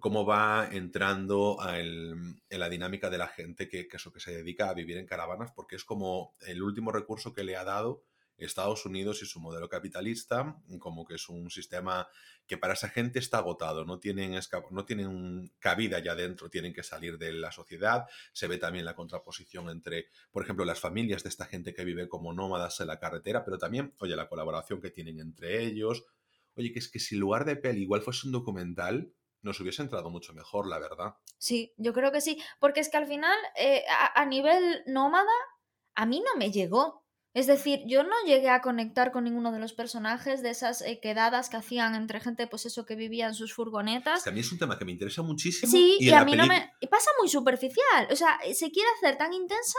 cómo 0.00 0.24
va 0.24 0.68
entrando 0.70 1.58
en 1.72 2.40
la 2.50 2.68
dinámica 2.68 3.08
de 3.08 3.18
la 3.18 3.26
gente 3.26 3.68
que, 3.68 3.88
que, 3.88 3.96
eso, 3.96 4.12
que 4.12 4.20
se 4.20 4.36
dedica 4.36 4.68
a 4.68 4.74
vivir 4.74 4.98
en 4.98 5.06
caravanas, 5.06 5.50
porque 5.52 5.76
es 5.76 5.84
como 5.84 6.34
el 6.40 6.62
último 6.62 6.92
recurso 6.92 7.32
que 7.32 7.42
le 7.42 7.56
ha 7.56 7.64
dado 7.64 8.04
Estados 8.46 8.86
Unidos 8.86 9.22
y 9.22 9.26
su 9.26 9.40
modelo 9.40 9.68
capitalista, 9.68 10.56
como 10.78 11.04
que 11.04 11.16
es 11.16 11.28
un 11.28 11.50
sistema 11.50 12.08
que 12.46 12.56
para 12.56 12.74
esa 12.74 12.88
gente 12.88 13.18
está 13.18 13.38
agotado, 13.38 13.84
no 13.84 13.98
tienen, 13.98 14.38
no 14.70 14.84
tienen 14.84 15.52
cabida 15.58 15.98
ya 15.98 16.14
dentro, 16.14 16.48
tienen 16.48 16.72
que 16.72 16.82
salir 16.82 17.18
de 17.18 17.32
la 17.32 17.52
sociedad. 17.52 18.06
Se 18.32 18.46
ve 18.46 18.58
también 18.58 18.84
la 18.84 18.94
contraposición 18.94 19.68
entre, 19.68 20.06
por 20.30 20.42
ejemplo, 20.42 20.64
las 20.64 20.80
familias 20.80 21.22
de 21.22 21.28
esta 21.28 21.46
gente 21.46 21.74
que 21.74 21.84
vive 21.84 22.08
como 22.08 22.32
nómadas 22.32 22.80
en 22.80 22.86
la 22.86 22.98
carretera, 22.98 23.44
pero 23.44 23.58
también, 23.58 23.94
oye, 23.98 24.16
la 24.16 24.28
colaboración 24.28 24.80
que 24.80 24.90
tienen 24.90 25.20
entre 25.20 25.62
ellos. 25.62 26.04
Oye, 26.54 26.72
que 26.72 26.78
es 26.78 26.88
que 26.88 27.00
si 27.00 27.16
lugar 27.16 27.44
de 27.44 27.56
peli 27.56 27.82
igual 27.82 28.02
fuese 28.02 28.26
un 28.26 28.32
documental, 28.32 29.12
nos 29.42 29.60
hubiese 29.60 29.82
entrado 29.82 30.10
mucho 30.10 30.32
mejor, 30.32 30.66
la 30.66 30.78
verdad. 30.78 31.14
Sí, 31.38 31.72
yo 31.76 31.92
creo 31.92 32.10
que 32.10 32.20
sí, 32.20 32.42
porque 32.58 32.80
es 32.80 32.88
que 32.88 32.96
al 32.96 33.06
final, 33.06 33.36
eh, 33.56 33.84
a 34.14 34.24
nivel 34.26 34.82
nómada, 34.86 35.30
a 35.94 36.06
mí 36.06 36.20
no 36.20 36.38
me 36.38 36.50
llegó. 36.50 37.07
Es 37.38 37.46
decir, 37.46 37.84
yo 37.86 38.02
no 38.02 38.16
llegué 38.26 38.50
a 38.50 38.60
conectar 38.60 39.12
con 39.12 39.22
ninguno 39.22 39.52
de 39.52 39.60
los 39.60 39.72
personajes 39.72 40.42
de 40.42 40.50
esas 40.50 40.82
eh, 40.82 40.98
quedadas 41.00 41.48
que 41.48 41.56
hacían 41.56 41.94
entre 41.94 42.18
gente, 42.18 42.48
pues 42.48 42.66
eso, 42.66 42.84
que 42.84 42.96
vivía 42.96 43.28
en 43.28 43.34
sus 43.34 43.54
furgonetas. 43.54 44.26
a 44.26 44.32
mí 44.32 44.40
es 44.40 44.50
un 44.50 44.58
tema 44.58 44.76
que 44.76 44.84
me 44.84 44.90
interesa 44.90 45.22
muchísimo. 45.22 45.70
Sí, 45.70 45.98
y, 46.00 46.10
a 46.10 46.24
mí 46.24 46.34
no 46.34 46.48
me. 46.48 46.72
pasa 46.90 47.12
muy 47.20 47.28
superficial. 47.28 48.08
O 48.10 48.16
sea, 48.16 48.40
se 48.52 48.72
quiere 48.72 48.88
hacer 48.96 49.18
tan 49.18 49.32
intensa 49.32 49.78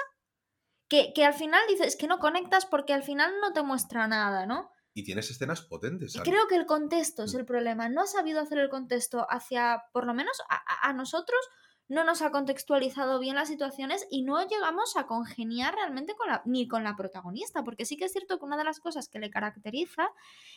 que, 0.87 1.11
al 1.25 1.33
final 1.33 1.59
dices 1.67 1.97
que 1.97 2.07
no 2.07 2.19
conectas 2.19 2.65
porque 2.65 2.93
al 2.93 3.03
final 3.03 3.29
no 3.41 3.51
te 3.51 3.61
muestra 3.61 4.07
nada, 4.07 4.45
¿no? 4.45 4.71
Y 4.93 5.03
tienes 5.03 5.29
escenas 5.29 5.59
potentes. 5.59 6.17
Creo 6.23 6.47
que 6.47 6.55
el 6.55 6.65
contexto 6.65 7.25
es 7.25 7.33
mm. 7.33 7.39
el 7.39 7.45
problema. 7.45 7.89
No 7.89 8.03
ha 8.03 8.07
sabido 8.07 8.39
hacer 8.39 8.59
el 8.59 8.69
contexto 8.69 9.27
hacia, 9.29 9.83
por 9.91 10.05
lo 10.05 10.13
menos 10.13 10.37
a 10.47 10.93
nosotros, 10.93 11.41
no 11.89 12.03
nos 12.03 12.21
ha 12.21 12.29
contextualizado 12.29 13.19
bien 13.19 13.35
las 13.35 13.47
situaciones 13.47 14.07
y 14.11 14.21
no 14.21 14.47
llegamos 14.47 14.95
a 14.95 15.07
congeniar 15.07 15.73
realmente 15.73 16.13
con 16.15 16.27
la, 16.27 16.43
ni 16.45 16.67
con 16.67 16.83
la 16.83 16.95
protagonista, 16.95 17.63
porque 17.63 17.83
sí 17.83 17.97
que 17.97 18.05
es 18.05 18.11
cierto 18.11 18.37
que 18.37 18.45
una 18.45 18.57
de 18.57 18.63
las 18.63 18.79
cosas 18.79 19.09
que 19.09 19.17
le 19.17 19.31
caracteriza 19.31 20.07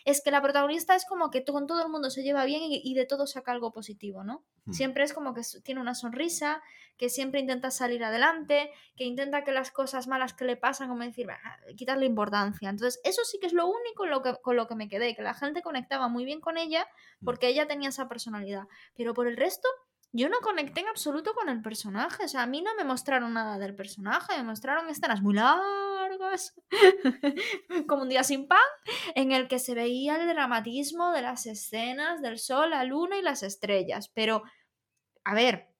es 0.04 0.22
que 0.22 0.30
la 0.30 0.42
protagonista 0.42 0.94
es 0.94 1.06
como 1.06 1.30
que 1.30 1.42
con 1.42 1.66
todo 1.66 1.82
el 1.82 1.90
mundo 1.90 2.10
se 2.10 2.22
lleva 2.22 2.44
bien 2.44 2.60
y, 2.62 2.94
de 2.94 3.06
todo 3.06 3.26
saca 3.26 3.50
algo 3.50 3.72
positivo, 3.72 4.22
¿no? 4.24 4.44
Hmm. 4.66 4.72
Siempre 4.74 5.04
es 5.04 5.14
como 5.14 5.32
que 5.32 5.40
tiene 5.64 5.80
una 5.80 5.94
sonrisa, 5.94 6.62
que 6.98 7.08
siempre 7.08 7.40
intenta 7.40 7.70
salir 7.70 8.04
adelante, 8.04 8.70
que 8.94 9.04
intenta 9.04 9.42
que 9.42 9.52
las 9.52 9.70
cosas 9.70 10.08
malas 10.08 10.34
que 10.34 10.44
le 10.44 10.56
pasan, 10.56 10.90
como 10.90 11.02
decir, 11.02 11.28
quitarle 11.76 12.04
importancia. 12.04 12.68
Entonces, 12.68 13.00
eso 13.04 13.22
sí 13.24 13.38
que 13.40 13.46
es 13.46 13.54
lo 13.54 13.66
único 13.66 14.04
lo 14.04 14.20
que, 14.20 14.34
con 14.42 14.56
lo 14.56 14.68
que 14.68 14.74
me 14.74 14.90
quedé, 14.90 15.16
que 15.16 15.22
la 15.22 15.32
gente 15.32 15.62
conectaba 15.62 16.08
muy 16.08 16.26
bien 16.26 16.42
con 16.42 16.58
ella 16.58 16.86
hmm. 17.20 17.24
porque 17.24 17.48
ella 17.48 17.66
tenía 17.66 17.88
esa 17.88 18.06
personalidad. 18.06 18.64
Pero 18.94 19.14
por 19.14 19.26
el 19.26 19.38
resto, 19.38 19.66
yo 20.12 20.28
no 20.28 20.40
conecté 20.40 20.80
en 20.80 20.88
absoluto 20.88 21.34
con 21.34 21.48
el 21.48 21.62
personaje. 21.62 22.24
O 22.24 22.28
sea, 22.28 22.42
a 22.42 22.46
mí 22.46 22.60
no 22.60 22.74
me 22.76 22.84
mostraron 22.84 23.32
nada 23.32 23.58
del 23.58 23.74
personaje, 23.74 24.36
me 24.36 24.44
mostraron 24.44 24.88
escenas 24.88 25.22
muy 25.22 25.34
largas, 25.34 26.54
como 27.88 28.02
un 28.02 28.10
día 28.10 28.22
sin 28.22 28.46
pan, 28.46 28.58
en 29.14 29.32
el 29.32 29.48
que 29.48 29.58
se 29.58 29.74
veía 29.74 30.20
el 30.20 30.28
dramatismo 30.28 31.12
de 31.12 31.22
las 31.22 31.46
escenas 31.46 32.20
del 32.20 32.38
sol, 32.38 32.70
la 32.70 32.84
luna 32.84 33.16
y 33.16 33.22
las 33.22 33.42
estrellas. 33.42 34.10
Pero, 34.12 34.42
a 35.24 35.34
ver, 35.34 35.74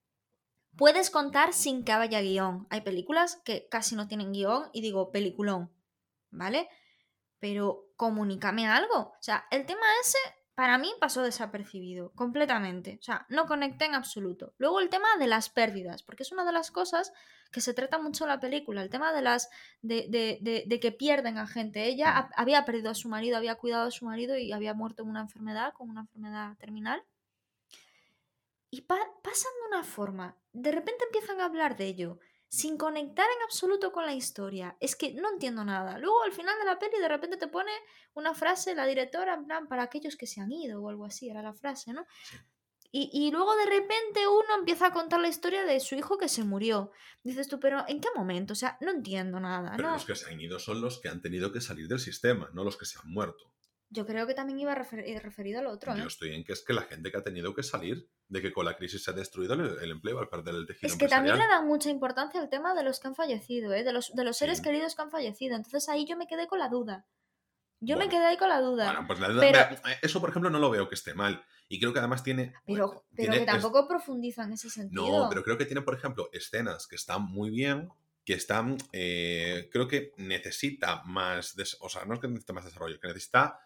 puedes 0.76 1.10
contar 1.10 1.52
sin 1.52 1.84
que 1.84 1.92
haya 1.92 2.22
guion. 2.22 2.66
Hay 2.70 2.80
películas 2.80 3.36
que 3.44 3.68
casi 3.68 3.96
no 3.96 4.08
tienen 4.08 4.32
guion 4.32 4.70
y 4.72 4.80
digo, 4.80 5.12
peliculón, 5.12 5.70
¿vale? 6.30 6.70
Pero 7.38 7.90
comunícame 7.96 8.66
algo. 8.66 8.96
O 8.96 9.16
sea, 9.20 9.46
el 9.50 9.66
tema 9.66 9.84
ese 10.00 10.18
para 10.62 10.78
mí 10.78 10.92
pasó 11.00 11.22
desapercibido, 11.22 12.12
completamente. 12.12 12.96
O 13.00 13.02
sea, 13.02 13.26
no 13.28 13.46
conecté 13.46 13.86
en 13.86 13.96
absoluto. 13.96 14.54
Luego 14.58 14.78
el 14.78 14.90
tema 14.90 15.08
de 15.18 15.26
las 15.26 15.48
pérdidas, 15.48 16.04
porque 16.04 16.22
es 16.22 16.30
una 16.30 16.44
de 16.44 16.52
las 16.52 16.70
cosas 16.70 17.12
que 17.50 17.60
se 17.60 17.74
trata 17.74 17.98
mucho 17.98 18.22
en 18.22 18.28
la 18.28 18.38
película, 18.38 18.80
el 18.80 18.88
tema 18.88 19.12
de 19.12 19.22
las. 19.22 19.50
de, 19.80 20.06
de, 20.08 20.62
de, 20.64 20.78
que 20.78 20.92
pierden 20.92 21.36
a 21.36 21.48
gente. 21.48 21.86
Ella 21.86 22.30
había 22.36 22.64
perdido 22.64 22.90
a 22.90 22.94
su 22.94 23.08
marido, 23.08 23.36
había 23.36 23.56
cuidado 23.56 23.88
a 23.88 23.90
su 23.90 24.04
marido 24.04 24.38
y 24.38 24.52
había 24.52 24.72
muerto 24.72 25.02
en 25.02 25.08
una 25.08 25.22
enfermedad, 25.22 25.72
con 25.72 25.90
una 25.90 26.02
enfermedad 26.02 26.56
terminal. 26.58 27.02
Y 28.70 28.82
pasan 28.82 29.50
de 29.62 29.66
una 29.68 29.82
forma. 29.82 30.36
De 30.52 30.70
repente 30.70 31.06
empiezan 31.06 31.40
a 31.40 31.46
hablar 31.46 31.76
de 31.76 31.86
ello 31.86 32.20
sin 32.52 32.76
conectar 32.76 33.24
en 33.24 33.42
absoluto 33.44 33.92
con 33.92 34.04
la 34.04 34.12
historia. 34.12 34.76
Es 34.78 34.94
que 34.94 35.14
no 35.14 35.30
entiendo 35.30 35.64
nada. 35.64 35.96
Luego 35.96 36.22
al 36.22 36.32
final 36.32 36.54
de 36.58 36.66
la 36.66 36.78
peli 36.78 36.98
de 37.00 37.08
repente 37.08 37.38
te 37.38 37.48
pone 37.48 37.72
una 38.12 38.34
frase 38.34 38.74
la 38.74 38.84
directora 38.84 39.32
en 39.32 39.46
plan 39.46 39.68
para 39.68 39.84
aquellos 39.84 40.16
que 40.16 40.26
se 40.26 40.42
han 40.42 40.52
ido 40.52 40.82
o 40.82 40.90
algo 40.90 41.06
así, 41.06 41.30
era 41.30 41.40
la 41.40 41.54
frase, 41.54 41.94
¿no? 41.94 42.04
Y, 42.94 43.30
luego 43.30 43.56
de 43.56 43.64
repente 43.64 44.28
uno 44.28 44.58
empieza 44.58 44.88
a 44.88 44.92
contar 44.92 45.18
la 45.18 45.28
historia 45.28 45.64
de 45.64 45.80
su 45.80 45.94
hijo 45.94 46.18
que 46.18 46.28
se 46.28 46.44
murió. 46.44 46.90
Dices 47.24 47.48
tú, 47.48 47.58
pero 47.58 47.86
¿en 47.88 48.02
qué 48.02 48.08
momento? 48.14 48.52
O 48.52 48.56
sea, 48.56 48.76
no 48.82 48.90
entiendo 48.90 49.40
nada. 49.40 49.72
Pero 49.74 49.92
los 49.92 50.04
que 50.04 50.14
se 50.14 50.30
han 50.30 50.38
ido 50.38 50.58
son 50.58 50.82
los 50.82 51.00
que 51.00 51.08
han 51.08 51.22
tenido 51.22 51.52
que 51.52 51.62
salir 51.62 51.88
del 51.88 52.00
sistema, 52.00 52.50
no 52.52 52.64
los 52.64 52.76
que 52.76 52.84
se 52.84 52.98
han 52.98 53.10
muerto. 53.10 53.51
Yo 53.92 54.06
creo 54.06 54.26
que 54.26 54.32
también 54.32 54.58
iba 54.58 54.72
eh, 54.72 55.20
referido 55.20 55.60
al 55.60 55.66
otro. 55.66 55.94
Yo 55.94 56.04
¿eh? 56.04 56.06
estoy 56.06 56.34
en 56.34 56.44
que 56.44 56.54
es 56.54 56.62
que 56.64 56.72
la 56.72 56.82
gente 56.82 57.10
que 57.10 57.18
ha 57.18 57.22
tenido 57.22 57.54
que 57.54 57.62
salir, 57.62 58.08
de 58.26 58.40
que 58.40 58.50
con 58.50 58.64
la 58.64 58.74
crisis 58.74 59.04
se 59.04 59.10
ha 59.10 59.14
destruido 59.14 59.52
el, 59.52 59.90
empleo 59.90 60.18
al 60.18 60.30
perder 60.30 60.54
el 60.54 60.66
tejido. 60.66 60.90
Es 60.90 60.98
que 60.98 61.08
también 61.08 61.36
le 61.36 61.46
da 61.46 61.60
mucha 61.60 61.90
importancia 61.90 62.40
al 62.40 62.48
tema 62.48 62.74
de 62.74 62.84
los 62.84 63.00
que 63.00 63.08
han 63.08 63.14
fallecido, 63.14 63.74
¿eh? 63.74 63.84
de, 63.84 63.92
los, 63.92 64.14
de 64.14 64.24
los 64.24 64.38
seres 64.38 64.62
queridos 64.62 64.94
que 64.94 65.02
han 65.02 65.10
fallecido. 65.10 65.56
Entonces 65.56 65.90
ahí 65.90 66.06
yo 66.06 66.16
me 66.16 66.26
quedé 66.26 66.46
con 66.46 66.58
la 66.58 66.70
duda. 66.70 67.06
Yo 67.80 67.98
me 67.98 68.08
quedé 68.08 68.24
ahí 68.24 68.38
con 68.38 68.48
la 68.48 68.60
duda. 68.60 68.92
Bueno, 68.92 69.06
pues 69.06 69.20
la 69.20 69.28
duda. 69.28 69.82
eso, 70.00 70.20
por 70.20 70.30
ejemplo, 70.30 70.48
no 70.48 70.58
lo 70.58 70.70
veo 70.70 70.88
que 70.88 70.94
esté 70.94 71.12
mal. 71.12 71.44
Y 71.68 71.78
creo 71.78 71.92
que 71.92 71.98
además 71.98 72.22
tiene. 72.22 72.54
Pero, 72.64 73.04
pero 73.14 73.32
que 73.32 73.40
tampoco 73.40 73.86
profundiza 73.86 74.44
en 74.44 74.52
ese 74.52 74.70
sentido. 74.70 75.24
No, 75.24 75.28
pero 75.28 75.42
creo 75.42 75.58
que 75.58 75.66
tiene, 75.66 75.82
por 75.82 75.94
ejemplo, 75.94 76.30
escenas 76.32 76.86
que 76.86 76.96
están 76.96 77.24
muy 77.24 77.50
bien, 77.50 77.90
que 78.24 78.34
están. 78.34 78.78
Eh, 78.92 79.68
creo 79.70 79.86
que 79.86 80.12
necesita 80.16 81.02
más. 81.04 81.56
O 81.80 81.88
sea, 81.90 82.04
no 82.04 82.14
es 82.14 82.20
que 82.20 82.28
necesita 82.28 82.52
más 82.54 82.64
desarrollo, 82.64 82.98
que 83.00 83.08
necesita 83.08 83.58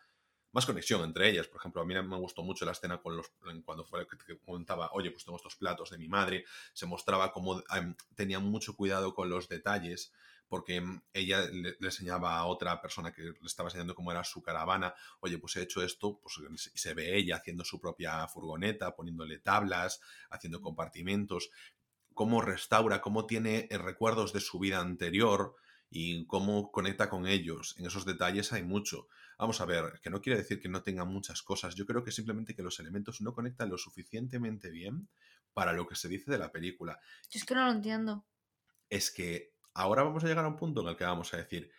más 0.57 0.67
conexión 0.67 1.05
entre 1.05 1.29
ellas. 1.29 1.47
Por 1.47 1.61
ejemplo, 1.61 1.83
a 1.83 1.85
mí 1.85 1.95
me 1.95 2.17
gustó 2.17 2.43
mucho 2.43 2.65
la 2.65 2.73
escena 2.73 2.99
con 2.99 3.15
los, 3.15 3.31
cuando 3.65 3.85
fue 3.85 4.07
que 4.09 4.39
contaba, 4.39 4.89
oye, 4.93 5.11
pues 5.11 5.25
tengo 5.25 5.37
estos 5.37 5.55
platos 5.55 5.91
de 5.91 5.99
mi 5.99 6.09
madre, 6.09 6.45
se 6.73 6.87
mostraba 6.87 7.31
cómo 7.31 7.63
em, 7.77 7.95
tenía 8.15 8.41
mucho 8.41 8.75
cuidado 8.75 9.15
con 9.15 9.29
los 9.29 9.49
detalles 9.49 10.13
porque 10.49 10.77
em, 10.77 11.03
ella 11.13 11.43
le, 11.43 11.77
enseñaba 11.81 12.39
a 12.39 12.47
otra 12.47 12.81
persona 12.81 13.13
que 13.13 13.23
le 13.23 13.35
estaba 13.45 13.69
enseñando 13.69 13.95
cómo 13.95 14.11
era 14.11 14.25
su 14.25 14.41
caravana, 14.41 14.95
oye, 15.21 15.37
pues 15.39 15.57
he 15.57 15.63
hecho 15.63 15.83
esto, 15.83 16.19
pues 16.21 16.37
y 16.75 16.79
se 16.79 16.95
ve 16.95 17.17
ella 17.19 17.37
haciendo 17.37 17.63
su 17.63 17.79
propia 17.79 18.27
furgoneta, 18.27 18.97
poniéndole 18.97 19.39
tablas, 19.39 20.01
haciendo 20.31 20.63
compartimentos, 20.63 21.51
cómo 22.15 22.41
restaura, 22.41 23.03
cómo 23.03 23.27
tiene 23.27 23.69
eh, 23.71 23.77
recuerdos 23.77 24.33
de 24.33 24.41
su 24.41 24.59
vida 24.59 24.81
anterior 24.81 25.55
y 25.91 26.27
cómo 26.27 26.73
conecta 26.73 27.11
con 27.11 27.27
ellos. 27.27 27.75
En 27.79 27.85
esos 27.85 28.07
detalles 28.07 28.55
hay 28.55 28.63
mucho. 28.63 29.09
Vamos 29.39 29.61
a 29.61 29.67
ver, 29.67 30.01
que 30.03 30.11
no 30.11 30.21
quiere 30.21 30.39
decir 30.39 30.61
que 30.61 30.69
no 30.69 30.83
tenga 30.83 31.05
muchas 31.05 31.43
cosas. 31.43 31.75
Yo 31.75 31.87
creo 31.87 32.03
que 32.03 32.11
simplemente 32.11 32.55
que 32.55 32.63
los 32.63 32.81
elementos 32.81 33.21
no 33.21 33.35
conectan 33.35 33.69
lo 33.69 33.77
suficientemente 33.77 34.71
bien 34.71 35.09
para 35.53 35.73
lo 35.73 35.87
que 35.87 35.95
se 35.95 36.09
dice 36.09 36.31
de 36.31 36.39
la 36.39 36.53
película. 36.53 36.99
Yo 37.31 37.39
es 37.39 37.45
que 37.45 37.55
no 37.55 37.65
lo 37.65 37.73
entiendo. 37.73 38.25
Es 38.89 39.11
que 39.11 39.53
ahora 39.75 40.03
vamos 40.03 40.25
a 40.25 40.29
llegar 40.29 40.45
a 40.45 40.49
un 40.49 40.57
punto 40.57 40.81
en 40.81 40.89
el 40.89 40.97
que 40.97 41.05
vamos 41.05 41.33
a 41.35 41.37
decir, 41.37 41.71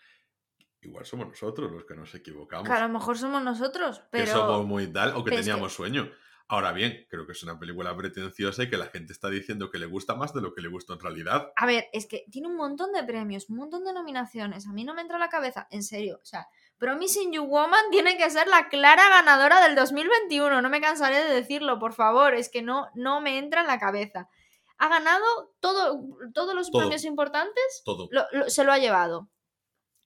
igual 0.81 1.05
somos 1.05 1.27
nosotros 1.27 1.71
los 1.71 1.85
que 1.85 1.95
nos 1.95 2.13
equivocamos. 2.13 2.67
Que 2.67 2.73
a 2.73 2.87
lo 2.87 2.93
mejor 2.93 3.17
somos 3.17 3.43
nosotros, 3.43 4.03
pero... 4.11 4.25
Que 4.25 4.31
somos 4.31 4.65
muy 4.65 4.87
tal 4.87 5.15
o 5.15 5.23
que 5.23 5.31
teníamos 5.31 5.73
sueño. 5.73 6.11
Ahora 6.49 6.71
bien, 6.71 7.05
creo 7.09 7.25
que 7.25 7.33
es 7.33 7.43
una 7.43 7.59
película 7.59 7.95
pretenciosa 7.97 8.63
y 8.63 8.69
que 8.69 8.77
la 8.77 8.85
gente 8.85 9.11
está 9.11 9.29
diciendo 9.29 9.69
que 9.69 9.79
le 9.79 9.85
gusta 9.85 10.15
más 10.15 10.33
de 10.33 10.41
lo 10.41 10.53
que 10.53 10.61
le 10.61 10.69
gusta 10.69 10.93
en 10.93 10.99
realidad. 11.01 11.51
A 11.57 11.65
ver, 11.65 11.87
es 11.91 12.05
que 12.05 12.23
tiene 12.31 12.47
un 12.47 12.55
montón 12.55 12.93
de 12.93 13.03
premios, 13.03 13.49
un 13.49 13.57
montón 13.57 13.83
de 13.83 13.91
nominaciones. 13.91 14.65
A 14.65 14.71
mí 14.71 14.85
no 14.85 14.93
me 14.93 15.01
entra 15.01 15.17
a 15.17 15.19
la 15.19 15.27
cabeza, 15.27 15.67
en 15.71 15.83
serio. 15.83 16.19
O 16.21 16.25
sea, 16.25 16.47
Promising 16.77 17.33
You 17.33 17.43
Woman 17.43 17.89
tiene 17.91 18.17
que 18.17 18.29
ser 18.29 18.47
la 18.47 18.69
clara 18.69 19.09
ganadora 19.09 19.61
del 19.61 19.75
2021. 19.75 20.61
No 20.61 20.69
me 20.69 20.81
cansaré 20.81 21.23
de 21.23 21.33
decirlo, 21.33 21.79
por 21.79 21.93
favor. 21.93 22.35
Es 22.35 22.49
que 22.49 22.61
no, 22.61 22.87
no 22.93 23.19
me 23.19 23.39
entra 23.39 23.61
en 23.61 23.67
la 23.67 23.79
cabeza. 23.79 24.29
Ha 24.77 24.87
ganado 24.87 25.25
todo, 25.59 25.99
todos 26.33 26.53
los 26.53 26.69
premios 26.69 27.03
importantes. 27.03 27.81
Todo. 27.83 28.09
se 28.47 28.63
lo 28.63 28.71
ha 28.71 28.77
llevado. 28.77 29.29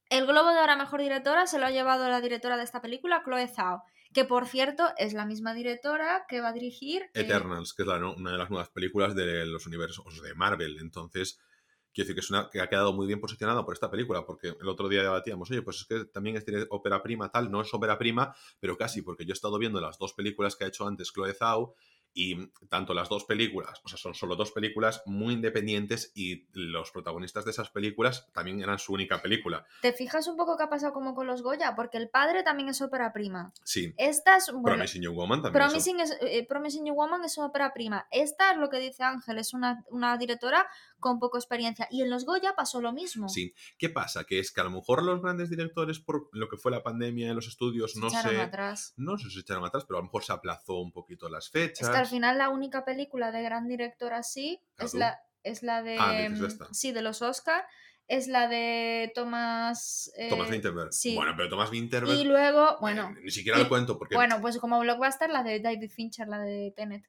El 0.09 0.25
Globo 0.25 0.49
de 0.51 0.59
Oro 0.59 0.77
Mejor 0.77 1.01
Directora 1.01 1.47
se 1.47 1.59
lo 1.59 1.65
ha 1.65 1.71
llevado 1.71 2.07
la 2.09 2.21
directora 2.21 2.57
de 2.57 2.63
esta 2.63 2.81
película, 2.81 3.23
Chloe 3.23 3.47
Zhao. 3.47 3.83
Que 4.13 4.25
por 4.25 4.45
cierto 4.45 4.89
es 4.97 5.13
la 5.13 5.25
misma 5.25 5.53
directora 5.53 6.25
que 6.27 6.41
va 6.41 6.49
a 6.49 6.53
dirigir. 6.53 7.03
Eh, 7.13 7.21
Eternals, 7.21 7.73
que 7.73 7.83
es 7.83 7.87
una 7.87 8.31
de 8.31 8.37
las 8.37 8.49
nuevas 8.49 8.69
películas 8.69 9.15
de 9.15 9.45
los 9.45 9.65
universos 9.67 10.21
de 10.21 10.33
Marvel. 10.35 10.79
Entonces, 10.81 11.39
quiero 11.93 12.07
decir 12.07 12.15
que, 12.15 12.21
es 12.21 12.29
una, 12.29 12.49
que 12.49 12.61
ha 12.61 12.69
quedado 12.69 12.93
muy 12.93 13.07
bien 13.07 13.19
posicionado 13.19 13.65
por 13.65 13.73
esta 13.73 13.89
película, 13.91 14.25
porque 14.25 14.55
el 14.59 14.69
otro 14.69 14.89
día 14.89 15.01
debatíamos, 15.01 15.49
oye, 15.51 15.61
pues 15.61 15.77
es 15.77 15.85
que 15.85 16.05
también 16.05 16.37
es 16.37 16.45
ópera 16.69 17.01
prima 17.03 17.29
tal, 17.29 17.51
no 17.51 17.61
es 17.61 17.73
ópera 17.73 17.97
prima, 17.97 18.35
pero 18.59 18.77
casi, 18.77 19.01
porque 19.01 19.25
yo 19.25 19.31
he 19.31 19.33
estado 19.33 19.57
viendo 19.57 19.81
las 19.81 19.97
dos 19.97 20.13
películas 20.13 20.55
que 20.55 20.65
ha 20.65 20.67
hecho 20.67 20.87
antes 20.87 21.11
Chloe 21.11 21.33
Zhao 21.33 21.75
y 22.13 22.47
tanto 22.69 22.93
las 22.93 23.09
dos 23.09 23.23
películas, 23.23 23.79
o 23.83 23.87
sea, 23.87 23.97
son 23.97 24.13
solo 24.13 24.35
dos 24.35 24.51
películas 24.51 25.01
muy 25.05 25.33
independientes 25.33 26.11
y 26.13 26.45
los 26.51 26.91
protagonistas 26.91 27.45
de 27.45 27.51
esas 27.51 27.69
películas 27.69 28.27
también 28.33 28.61
eran 28.61 28.79
su 28.79 28.93
única 28.93 29.21
película. 29.21 29.65
¿Te 29.81 29.93
fijas 29.93 30.27
un 30.27 30.35
poco 30.35 30.57
qué 30.57 30.63
ha 30.63 30.69
pasado 30.69 30.93
como 30.93 31.15
con 31.15 31.27
los 31.27 31.41
Goya? 31.41 31.73
Porque 31.75 31.97
el 31.97 32.09
padre 32.09 32.43
también 32.43 32.69
es 32.69 32.81
ópera 32.81 33.13
prima. 33.13 33.53
Sí. 33.63 33.93
Esta 33.97 34.35
es, 34.35 34.51
Promising 34.63 35.03
Young 35.03 35.15
Woman 35.15 35.41
también. 35.41 35.65
Promising, 35.65 35.99
es, 36.01 36.17
eh, 36.21 36.45
Promising 36.47 36.85
Young 36.85 36.97
Woman 36.97 37.23
es 37.23 37.37
ópera 37.37 37.73
prima. 37.73 38.07
Esta 38.11 38.51
es 38.51 38.57
lo 38.57 38.69
que 38.69 38.79
dice 38.79 39.03
Ángel, 39.03 39.37
es 39.37 39.53
una, 39.53 39.83
una 39.89 40.17
directora 40.17 40.67
con 41.01 41.19
poca 41.19 41.37
experiencia. 41.37 41.87
Y 41.91 42.01
en 42.01 42.09
los 42.09 42.25
Goya 42.25 42.53
pasó 42.55 42.79
lo 42.79 42.93
mismo. 42.93 43.27
Sí. 43.27 43.53
¿Qué 43.77 43.89
pasa? 43.89 44.23
Que 44.23 44.39
es 44.39 44.53
que 44.53 44.61
a 44.61 44.63
lo 44.63 44.71
mejor 44.71 45.03
los 45.03 45.21
grandes 45.21 45.49
directores, 45.49 45.99
por 45.99 46.29
lo 46.31 46.47
que 46.47 46.55
fue 46.55 46.71
la 46.71 46.81
pandemia 46.81 47.27
en 47.29 47.35
los 47.35 47.47
estudios, 47.47 47.97
no 47.97 48.09
se. 48.09 48.39
Atrás. 48.39 48.93
No 48.95 49.17
se 49.17 49.27
echaron 49.37 49.65
atrás, 49.65 49.83
pero 49.85 49.97
a 49.97 50.01
lo 50.01 50.05
mejor 50.05 50.23
se 50.23 50.31
aplazó 50.31 50.79
un 50.79 50.93
poquito 50.93 51.27
las 51.27 51.49
fechas. 51.49 51.81
Es 51.81 51.89
que 51.89 51.97
al 51.99 52.07
final 52.07 52.37
la 52.37 52.49
única 52.49 52.85
película 52.85 53.33
de 53.33 53.41
gran 53.43 53.67
director 53.67 54.13
así 54.13 54.61
es 54.77 54.93
la, 54.93 55.19
es 55.43 55.63
la 55.63 55.83
de. 55.83 55.97
Ah, 55.99 56.29
sí, 56.71 56.93
de 56.93 57.01
los 57.01 57.21
Oscar 57.21 57.65
es 58.11 58.27
la 58.27 58.49
de 58.49 59.11
Thomas. 59.15 60.11
Eh, 60.17 60.27
Thomas 60.29 60.49
Winterberg. 60.49 60.91
Sí. 60.91 61.15
Bueno, 61.15 61.33
pero 61.37 61.49
Thomas 61.49 61.71
Winterberg. 61.71 62.19
Y 62.19 62.25
luego, 62.25 62.77
bueno. 62.81 63.15
ni 63.23 63.31
siquiera 63.31 63.57
lo 63.57 63.69
cuento 63.69 63.97
porque. 63.97 64.15
Bueno, 64.15 64.39
pues 64.41 64.57
como 64.57 64.79
blockbuster, 64.81 65.29
la 65.29 65.43
de 65.43 65.61
David 65.61 65.89
Fincher, 65.89 66.27
la 66.27 66.39
de 66.39 66.73
Tenet. 66.75 67.05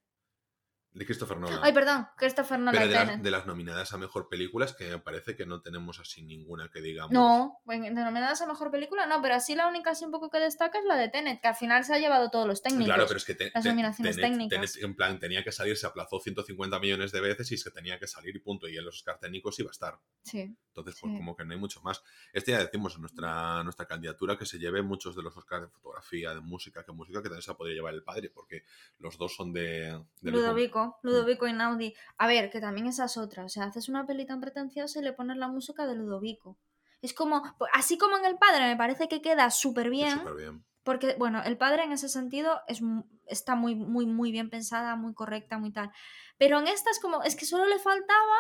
De 0.95 1.07
Christopher 1.07 1.39
Nolan. 1.39 1.61
Ay, 1.63 1.73
perdón, 1.73 2.07
Christopher 2.17 2.59
Nolan. 2.59 2.89
Pero 2.89 3.07
de, 3.07 3.17
de, 3.17 3.31
las 3.31 3.47
nominadas 3.47 3.95
a 3.95 3.97
mejor 3.97 4.29
películas, 4.29 4.75
que 4.75 4.91
me 4.91 4.99
parece 4.99 5.35
que 5.35 5.47
no 5.47 5.63
tenemos 5.63 5.99
así 6.01 6.23
ninguna 6.23 6.69
que 6.69 6.83
digamos. 6.83 7.13
No, 7.13 7.61
bueno, 7.65 7.85
de 7.85 7.93
nominadas 7.93 8.43
a 8.43 8.47
mejor 8.47 8.71
película, 8.71 9.07
no, 9.07 9.23
pero 9.23 9.35
así 9.35 9.55
la 9.55 9.69
única 9.69 9.93
así 9.93 10.05
un 10.05 10.11
poco 10.11 10.29
que 10.29 10.39
destaca 10.39 10.79
es 10.79 10.85
la 10.85 10.97
de 10.97 11.09
Tenet, 11.09 11.41
que 11.41 11.49
al 11.49 11.55
final 11.55 11.85
se 11.85 11.95
ha 11.95 11.99
llevado 11.99 12.29
todos 12.29 12.47
los 12.47 12.61
técnicos. 12.61 12.87
Claro, 12.87 13.07
pero 13.07 13.17
es 13.17 13.25
que 13.25 13.51
las 13.55 13.65
nominaciones 13.65 14.17
técnicas. 14.17 14.77
en 14.77 14.95
plan, 14.95 15.19
tenía 15.19 15.43
que 15.43 15.51
salir, 15.51 15.79
se 15.79 15.87
aplazó 15.87 16.21
150 16.21 16.79
millones 16.79 17.11
de 17.11 17.21
veces 17.23 17.51
y 17.53 17.57
se 17.57 17.71
tenía 17.71 17.99
que 17.99 18.07
salir 18.07 18.37
y 18.37 18.41
punto. 18.41 18.69
Y 18.69 18.77
en 18.77 18.85
los 18.85 18.97
Oscar 18.97 19.19
técnicos 19.19 19.59
iba 19.61 19.71
a 19.71 19.73
estar. 19.73 19.99
Sí. 20.25 20.55
Entonces, 20.69 20.99
pues 21.01 21.17
como 21.17 21.35
que 21.35 21.45
no 21.45 21.53
hay 21.53 21.59
mucho 21.59 21.81
más. 21.81 22.03
Este 22.35 22.53
ya 22.53 22.59
decimos 22.59 22.95
en 22.97 23.03
nuestra, 23.03 23.63
nuestra 23.63 23.87
candidatura 23.87 24.37
que 24.37 24.45
se 24.45 24.59
lleve 24.59 24.83
muchos 24.83 25.17
de 25.17 25.23
los 25.23 25.35
Oscars 25.37 25.63
de 25.63 25.69
fotografía, 25.69 26.35
de 26.35 26.41
música, 26.41 26.85
que 26.85 26.93
música 26.93 27.23
que 27.23 27.29
también 27.29 27.43
se 27.43 27.55
podría 27.55 27.77
llevar 27.77 27.95
el 27.95 28.03
padre, 28.03 28.29
porque 28.29 28.65
los 28.99 29.17
dos 29.17 29.35
son 29.35 29.53
de. 29.55 30.03
de 30.21 30.31
Ludovico 30.31 30.82
Ludovico, 31.03 31.47
Ludovico 31.47 31.47
Inaudi. 31.49 31.95
A 32.19 32.27
ver, 32.27 32.51
que 32.51 32.61
también 32.61 32.87
esa 32.87 33.07
es 33.07 33.17
otra. 33.17 33.45
O 33.45 33.49
sea, 33.49 33.65
haces 33.65 33.89
una 33.89 34.07
peli 34.07 34.27
tan 34.27 34.41
pretenciosa 34.41 34.99
y 34.99 35.03
le 35.03 35.13
pones 35.13 35.37
la 35.37 35.49
música 35.49 35.87
de 35.87 35.95
Ludovico. 35.95 36.59
Es 37.01 37.15
como, 37.15 37.43
así 37.73 37.99
como 37.99 38.17
en 38.17 38.25
El 38.25 38.39
Padre, 38.39 38.67
me 38.67 38.77
parece 38.77 39.09
que 39.09 39.21
queda 39.21 39.51
súper 39.51 39.91
bien. 39.91 40.19
Súper 40.19 40.35
bien. 40.35 40.65
Porque, 40.85 41.15
bueno, 41.19 41.43
El 41.45 41.57
Padre 41.59 41.85
en 41.85 41.93
ese 41.93 42.09
sentido 42.09 42.61
es, 42.67 42.81
está 43.27 43.55
muy, 43.55 43.75
muy, 43.75 44.07
muy 44.07 44.33
bien 44.33 44.51
pensada, 44.51 44.97
muy 44.97 45.15
correcta, 45.15 45.59
muy 45.59 45.73
tal. 45.73 45.91
Pero 46.39 46.59
en 46.59 46.69
esta 46.69 46.91
es 46.91 47.01
como, 47.01 47.23
es 47.23 47.37
que 47.37 47.47
solo 47.47 47.67
le 47.67 47.79
faltaba 47.79 48.37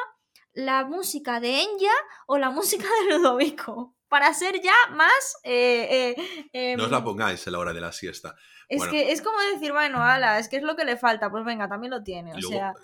la 0.52 0.84
música 0.84 1.40
de 1.40 1.62
Enya 1.62 1.92
o 2.26 2.38
la 2.38 2.50
música 2.50 2.84
de 2.84 3.16
Ludovico 3.16 3.96
para 4.08 4.34
ser 4.34 4.60
ya 4.60 4.74
más... 4.90 5.36
Eh, 5.42 6.14
eh, 6.52 6.76
no 6.76 6.84
os 6.84 6.90
la 6.90 6.98
em, 6.98 7.04
pongáis 7.04 7.46
a 7.48 7.50
la 7.50 7.58
hora 7.58 7.72
de 7.72 7.80
la 7.80 7.92
siesta. 7.92 8.36
Es 8.68 8.86
que 8.86 9.12
es 9.12 9.22
como 9.22 9.38
decir, 9.54 9.72
bueno, 9.72 10.02
ala, 10.02 10.38
es 10.38 10.48
que 10.48 10.56
es 10.56 10.62
lo 10.62 10.76
que 10.76 10.84
le 10.84 10.96
falta, 10.96 11.30
pues 11.30 11.44
venga, 11.44 11.68
también 11.68 11.90
lo 11.90 12.02
tiene. 12.02 12.32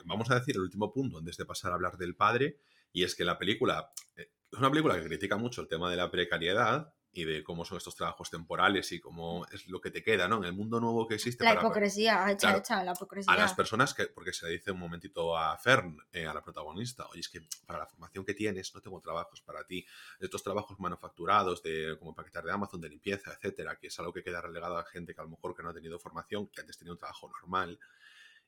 Vamos 0.04 0.30
a 0.30 0.36
decir 0.36 0.56
el 0.56 0.62
último 0.62 0.92
punto 0.92 1.18
antes 1.18 1.36
de 1.36 1.44
pasar 1.44 1.72
a 1.72 1.74
hablar 1.74 1.96
del 1.96 2.16
padre, 2.16 2.60
y 2.92 3.04
es 3.04 3.14
que 3.14 3.24
la 3.24 3.38
película 3.38 3.90
eh, 4.16 4.30
es 4.50 4.58
una 4.58 4.70
película 4.70 4.94
que 4.94 5.04
critica 5.04 5.36
mucho 5.36 5.60
el 5.60 5.68
tema 5.68 5.90
de 5.90 5.96
la 5.96 6.10
precariedad, 6.10 6.94
y 7.12 7.24
de 7.24 7.42
cómo 7.42 7.64
son 7.64 7.78
estos 7.78 7.96
trabajos 7.96 8.30
temporales 8.30 8.92
y 8.92 9.00
cómo 9.00 9.46
es 9.50 9.66
lo 9.66 9.80
que 9.80 9.90
te 9.90 10.02
queda, 10.02 10.28
¿no? 10.28 10.38
En 10.38 10.44
el 10.44 10.52
mundo 10.52 10.78
nuevo 10.78 11.06
que 11.06 11.14
existe. 11.14 11.42
La 11.42 11.54
hipocresía, 11.54 12.30
hecha, 12.30 12.56
hecha, 12.56 12.84
la 12.84 12.92
hipocresía. 12.92 13.32
A 13.32 13.36
las 13.36 13.54
personas 13.54 13.94
que, 13.94 14.06
porque 14.06 14.32
se 14.32 14.46
le 14.46 14.52
dice 14.52 14.72
un 14.72 14.78
momentito 14.78 15.36
a 15.36 15.56
Fern, 15.56 15.96
eh, 16.12 16.26
a 16.26 16.34
la 16.34 16.42
protagonista, 16.42 17.06
oye, 17.06 17.20
es 17.20 17.28
que 17.28 17.40
para 17.66 17.80
la 17.80 17.86
formación 17.86 18.24
que 18.24 18.34
tienes 18.34 18.74
no 18.74 18.80
tengo 18.80 19.00
trabajos 19.00 19.40
para 19.42 19.64
ti. 19.64 19.84
Estos 20.20 20.42
trabajos 20.42 20.78
manufacturados, 20.78 21.62
de 21.62 21.96
como 21.98 22.14
paquetar 22.14 22.44
de 22.44 22.52
Amazon, 22.52 22.80
de 22.80 22.88
limpieza, 22.88 23.32
etcétera, 23.32 23.76
que 23.76 23.88
es 23.88 23.98
algo 23.98 24.12
que 24.12 24.22
queda 24.22 24.40
relegado 24.40 24.76
a 24.76 24.84
gente 24.84 25.14
que 25.14 25.20
a 25.20 25.24
lo 25.24 25.30
mejor 25.30 25.54
que 25.56 25.62
no 25.62 25.70
ha 25.70 25.74
tenido 25.74 25.98
formación, 25.98 26.48
que 26.48 26.60
antes 26.60 26.78
tenía 26.78 26.92
un 26.92 26.98
trabajo 26.98 27.28
normal. 27.28 27.78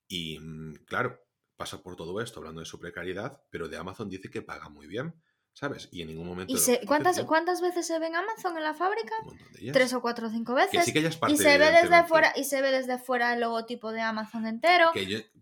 Y 0.06 0.38
mm, 0.38 0.84
claro, 0.86 1.18
pasa 1.56 1.82
por 1.82 1.96
todo 1.96 2.20
esto 2.20 2.40
hablando 2.40 2.60
de 2.60 2.66
su 2.66 2.78
precariedad, 2.78 3.42
pero 3.50 3.68
de 3.68 3.76
Amazon 3.76 4.08
dice 4.08 4.30
que 4.30 4.42
paga 4.42 4.68
muy 4.68 4.86
bien. 4.86 5.14
¿Sabes? 5.52 5.88
Y 5.90 6.02
en 6.02 6.08
ningún 6.08 6.26
momento... 6.26 6.52
¿Y 6.52 6.86
¿cuántas, 6.86 7.20
¿Cuántas 7.24 7.60
veces 7.60 7.86
se 7.86 7.98
ve 7.98 8.06
en 8.06 8.16
Amazon 8.16 8.56
en 8.56 8.64
la 8.64 8.74
fábrica? 8.74 9.14
Tres 9.72 9.92
o 9.92 10.00
cuatro 10.00 10.28
o 10.28 10.30
cinco 10.30 10.54
veces. 10.54 10.84
sí 10.84 10.92
que 10.92 11.06
es 11.06 11.16
parte 11.16 11.34
y 11.34 11.36
se 11.36 11.58
ve 11.58 11.70
desde 11.70 12.04
fuera 12.04 12.32
Y 12.36 12.44
se 12.44 12.62
ve 12.62 12.70
desde 12.70 12.98
fuera 12.98 13.34
el 13.34 13.40
logotipo 13.40 13.92
de 13.92 14.00
Amazon 14.00 14.46
entero. 14.46 14.90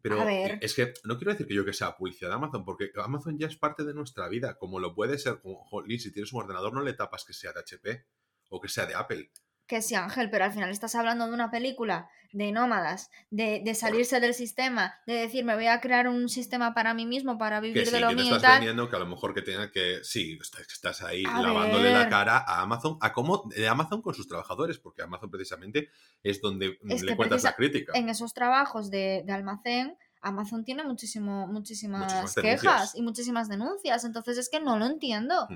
pero 0.02 0.28
es 0.28 0.74
que 0.74 0.94
no 1.04 1.16
quiero 1.18 1.32
decir 1.32 1.46
que 1.46 1.54
yo 1.54 1.64
que 1.64 1.72
sea 1.72 1.96
publicidad 1.96 2.30
de 2.30 2.36
Amazon, 2.36 2.64
porque 2.64 2.90
Amazon 2.96 3.38
ya 3.38 3.46
es 3.46 3.56
parte 3.56 3.84
de 3.84 3.94
nuestra 3.94 4.28
vida, 4.28 4.58
como 4.58 4.80
lo 4.80 4.94
puede 4.94 5.18
ser, 5.18 5.40
como, 5.40 5.66
si 5.86 6.12
tienes 6.12 6.32
un 6.32 6.40
ordenador 6.40 6.72
no 6.72 6.82
le 6.82 6.92
tapas 6.94 7.24
que 7.24 7.32
sea 7.32 7.52
de 7.52 7.60
HP 7.60 8.04
o 8.50 8.60
que 8.60 8.68
sea 8.68 8.86
de 8.86 8.94
Apple 8.94 9.30
que 9.68 9.82
sí, 9.82 9.94
Ángel, 9.94 10.30
pero 10.30 10.46
al 10.46 10.52
final 10.52 10.70
estás 10.70 10.94
hablando 10.94 11.26
de 11.26 11.34
una 11.34 11.50
película 11.50 12.08
de 12.32 12.52
nómadas, 12.52 13.10
de, 13.30 13.74
salirse 13.74 14.18
del 14.18 14.34
sistema, 14.34 14.94
de 15.06 15.14
decir, 15.14 15.44
me 15.44 15.54
voy 15.54 15.66
a 15.66 15.80
crear 15.80 16.08
un 16.08 16.28
sistema 16.28 16.74
para 16.74 16.94
mí 16.94 17.06
mismo, 17.06 17.38
para 17.38 17.60
vivir 17.60 17.90
de 17.90 18.00
lo 18.00 18.08
que 18.08 18.16
mío. 18.16 18.36
estás 18.36 18.56
vendiendo 18.56 18.88
que 18.88 18.96
a 18.96 18.98
lo 18.98 19.06
mejor 19.06 19.34
que 19.34 19.42
tenga 19.42 19.70
que, 19.70 20.00
sí, 20.02 20.38
estás 20.40 21.02
ahí 21.02 21.22
lavándole 21.22 21.92
la 21.92 22.08
cara 22.08 22.38
a 22.38 22.62
Amazon, 22.62 22.98
a 23.00 23.12
cómo, 23.12 23.48
de 23.54 23.68
Amazon 23.68 24.02
con 24.02 24.14
sus 24.14 24.26
trabajadores, 24.26 24.78
porque 24.78 25.02
Amazon 25.02 25.30
precisamente 25.30 25.90
es 26.22 26.40
donde 26.40 26.78
le 26.82 27.16
cuentas 27.16 27.44
la 27.44 27.54
crítica. 27.54 27.92
En 27.94 28.08
esos 28.08 28.34
trabajos 28.34 28.90
de, 28.90 29.24
almacén, 29.28 29.96
Amazon 30.20 30.64
tiene 30.64 30.82
muchísimo, 30.82 31.46
muchísimas, 31.46 32.34
quejas 32.34 32.94
y 32.94 33.02
muchísimas 33.02 33.48
denuncias, 33.48 34.04
entonces 34.04 34.38
es 34.38 34.48
que 34.48 34.60
no 34.60 34.78
lo 34.78 34.86
entiendo. 34.86 35.46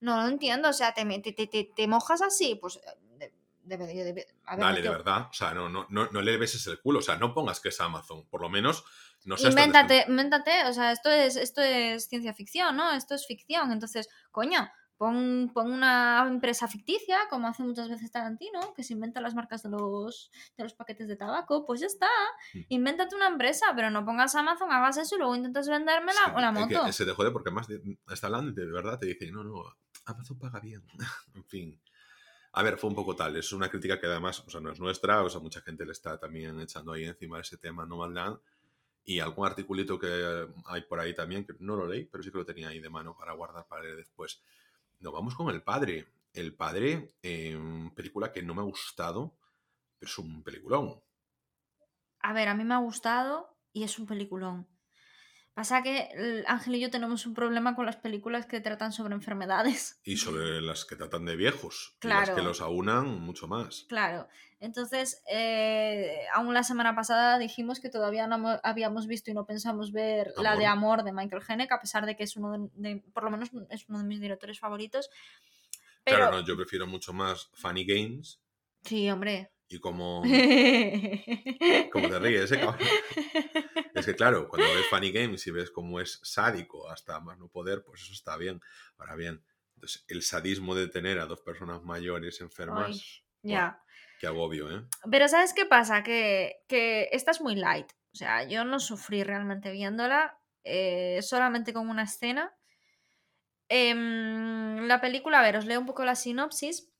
No 0.00 0.22
lo 0.22 0.28
entiendo, 0.28 0.68
o 0.68 0.72
sea, 0.72 0.94
te, 0.94 1.04
te, 1.04 1.32
te, 1.32 1.70
te 1.74 1.88
mojas 1.88 2.22
así, 2.22 2.54
pues 2.54 2.78
Dale, 4.56 4.82
de 4.82 4.88
verdad. 4.88 5.28
O 5.30 5.32
sea, 5.32 5.52
no, 5.52 5.68
no, 5.68 5.86
no, 5.90 6.08
no, 6.10 6.20
le 6.22 6.36
beses 6.36 6.66
el 6.66 6.80
culo. 6.80 7.00
O 7.00 7.02
sea, 7.02 7.16
no 7.16 7.34
pongas 7.34 7.60
que 7.60 7.68
es 7.68 7.80
Amazon. 7.80 8.26
Por 8.28 8.40
lo 8.40 8.48
menos 8.48 8.84
no 9.24 9.36
seas 9.36 9.52
Invéntate, 9.52 10.06
invéntate. 10.08 10.64
O 10.66 10.72
sea, 10.72 10.92
esto 10.92 11.10
es, 11.10 11.36
esto 11.36 11.60
es 11.60 12.08
ciencia 12.08 12.34
ficción, 12.34 12.76
¿no? 12.76 12.92
Esto 12.92 13.14
es 13.14 13.26
ficción. 13.26 13.72
Entonces, 13.72 14.08
coño, 14.30 14.68
pon, 14.98 15.50
pon 15.54 15.72
una 15.72 16.26
empresa 16.28 16.68
ficticia, 16.68 17.16
como 17.30 17.48
hace 17.48 17.62
muchas 17.62 17.88
veces 17.88 18.10
Tarantino, 18.10 18.74
que 18.74 18.82
se 18.82 18.92
inventa 18.92 19.20
las 19.20 19.34
marcas 19.34 19.62
de 19.62 19.70
los, 19.70 20.30
de 20.56 20.64
los 20.64 20.74
paquetes 20.74 21.08
de 21.08 21.16
tabaco. 21.16 21.64
Pues 21.64 21.80
ya 21.80 21.86
está. 21.86 22.08
Mm. 22.54 22.60
Invéntate 22.68 23.14
una 23.14 23.28
empresa, 23.28 23.66
pero 23.74 23.90
no 23.90 24.04
pongas 24.04 24.34
Amazon, 24.34 24.70
hagas 24.72 24.98
eso 24.98 25.14
y 25.14 25.18
luego 25.18 25.36
intentas 25.36 25.68
venderme 25.68 26.12
la, 26.12 26.40
la 26.40 26.52
moto. 26.52 26.92
se 26.92 27.06
te 27.06 27.12
jode 27.12 27.30
porque 27.30 27.48
además 27.48 27.68
está 28.10 28.26
hablando 28.26 28.52
de 28.52 28.66
verdad 28.70 28.98
te 28.98 29.06
dice, 29.06 29.30
no, 29.30 29.44
no, 29.44 29.62
Amazon 30.04 30.38
paga 30.38 30.60
bien. 30.60 30.82
en 31.34 31.44
fin. 31.44 31.80
A 32.52 32.62
ver, 32.62 32.78
fue 32.78 32.90
un 32.90 32.96
poco 32.96 33.14
tal. 33.14 33.36
Es 33.36 33.52
una 33.52 33.68
crítica 33.68 34.00
que 34.00 34.06
además, 34.06 34.42
o 34.46 34.50
sea, 34.50 34.60
no 34.60 34.70
es 34.70 34.80
nuestra, 34.80 35.22
o 35.22 35.30
sea, 35.30 35.40
mucha 35.40 35.60
gente 35.60 35.84
le 35.84 35.92
está 35.92 36.18
también 36.18 36.60
echando 36.60 36.92
ahí 36.92 37.04
encima 37.04 37.40
ese 37.40 37.58
tema 37.58 37.86
Nomadland. 37.86 38.38
Y 39.04 39.20
algún 39.20 39.46
articulito 39.46 39.98
que 39.98 40.46
hay 40.66 40.82
por 40.82 41.00
ahí 41.00 41.14
también, 41.14 41.44
que 41.44 41.54
no 41.60 41.76
lo 41.76 41.86
leí, 41.86 42.04
pero 42.04 42.22
sí 42.22 42.30
que 42.30 42.38
lo 42.38 42.44
tenía 42.44 42.68
ahí 42.68 42.80
de 42.80 42.90
mano 42.90 43.16
para 43.16 43.32
guardar 43.32 43.66
para 43.66 43.82
leer 43.82 43.96
después. 43.96 44.42
Nos 45.00 45.12
vamos 45.12 45.34
con 45.34 45.48
El 45.48 45.62
Padre. 45.62 46.06
El 46.34 46.54
Padre, 46.54 47.14
eh, 47.22 47.58
película 47.94 48.32
que 48.32 48.42
no 48.42 48.54
me 48.54 48.60
ha 48.60 48.64
gustado, 48.64 49.34
pero 49.98 50.10
es 50.10 50.18
un 50.18 50.42
peliculón. 50.42 51.00
A 52.20 52.32
ver, 52.32 52.48
a 52.48 52.54
mí 52.54 52.64
me 52.64 52.74
ha 52.74 52.78
gustado 52.78 53.56
y 53.72 53.84
es 53.84 53.98
un 53.98 54.06
peliculón. 54.06 54.66
Pasa 55.58 55.82
que 55.82 56.44
Ángel 56.46 56.76
y 56.76 56.80
yo 56.80 56.88
tenemos 56.88 57.26
un 57.26 57.34
problema 57.34 57.74
con 57.74 57.84
las 57.84 57.96
películas 57.96 58.46
que 58.46 58.60
tratan 58.60 58.92
sobre 58.92 59.14
enfermedades. 59.14 59.98
Y 60.04 60.16
sobre 60.16 60.60
las 60.60 60.84
que 60.84 60.94
tratan 60.94 61.24
de 61.24 61.34
viejos. 61.34 61.96
Claro. 61.98 62.26
las 62.26 62.30
que 62.30 62.42
los 62.42 62.60
aunan 62.60 63.18
mucho 63.18 63.48
más. 63.48 63.84
Claro. 63.88 64.28
Entonces, 64.60 65.20
eh, 65.28 66.20
aún 66.32 66.54
la 66.54 66.62
semana 66.62 66.94
pasada 66.94 67.40
dijimos 67.40 67.80
que 67.80 67.88
todavía 67.88 68.28
no 68.28 68.60
habíamos 68.62 69.08
visto 69.08 69.32
y 69.32 69.34
no 69.34 69.46
pensamos 69.46 69.90
ver 69.90 70.32
la 70.40 70.54
de 70.54 70.66
Amor 70.66 71.02
de 71.02 71.10
Michael 71.10 71.42
Haneke, 71.48 71.74
a 71.74 71.80
pesar 71.80 72.06
de 72.06 72.14
que 72.14 72.22
es 72.22 72.36
uno 72.36 72.70
de, 72.74 73.02
por 73.12 73.24
lo 73.24 73.30
menos 73.32 73.50
es 73.70 73.88
uno 73.88 73.98
de 73.98 74.04
mis 74.04 74.20
directores 74.20 74.60
favoritos. 74.60 75.10
Claro, 76.04 76.30
no, 76.36 76.46
yo 76.46 76.54
prefiero 76.54 76.86
mucho 76.86 77.12
más 77.12 77.50
Funny 77.54 77.84
Games. 77.84 78.40
Sí, 78.84 79.10
hombre. 79.10 79.50
Y 79.68 79.78
como... 79.80 80.22
como 81.92 82.08
te 82.08 82.18
ríes, 82.18 82.50
¿eh, 82.52 82.60
cabrón? 82.60 82.88
Es 83.94 84.06
que 84.06 84.14
claro, 84.14 84.48
cuando 84.48 84.66
ves 84.74 84.86
Funny 84.86 85.12
Games 85.12 85.46
y 85.46 85.50
ves 85.50 85.70
cómo 85.70 86.00
es 86.00 86.20
sádico 86.22 86.88
hasta 86.88 87.20
más 87.20 87.38
no 87.38 87.48
poder, 87.48 87.84
pues 87.84 88.02
eso 88.02 88.12
está 88.12 88.36
bien. 88.36 88.60
Ahora 88.96 89.14
bien, 89.14 89.44
entonces 89.74 90.04
el 90.08 90.22
sadismo 90.22 90.74
de 90.74 90.88
tener 90.88 91.18
a 91.18 91.26
dos 91.26 91.40
personas 91.40 91.82
mayores 91.82 92.40
enfermas... 92.40 93.22
ya. 93.42 93.82
qué 94.20 94.26
agobio, 94.26 94.70
¿eh? 94.70 94.86
Pero 95.10 95.28
¿sabes 95.28 95.52
qué 95.52 95.66
pasa? 95.66 96.02
Que, 96.02 96.62
que 96.66 97.08
esta 97.12 97.30
es 97.32 97.40
muy 97.40 97.54
light. 97.54 97.92
O 98.12 98.16
sea, 98.16 98.44
yo 98.44 98.64
no 98.64 98.80
sufrí 98.80 99.22
realmente 99.22 99.70
viéndola, 99.70 100.40
eh, 100.64 101.20
solamente 101.22 101.72
con 101.72 101.88
una 101.88 102.04
escena. 102.04 102.54
Em, 103.68 104.86
la 104.86 105.00
película, 105.00 105.40
a 105.40 105.42
ver, 105.42 105.56
os 105.56 105.66
leo 105.66 105.80
un 105.80 105.86
poco 105.86 106.04
la 106.04 106.14
sinopsis. 106.14 106.90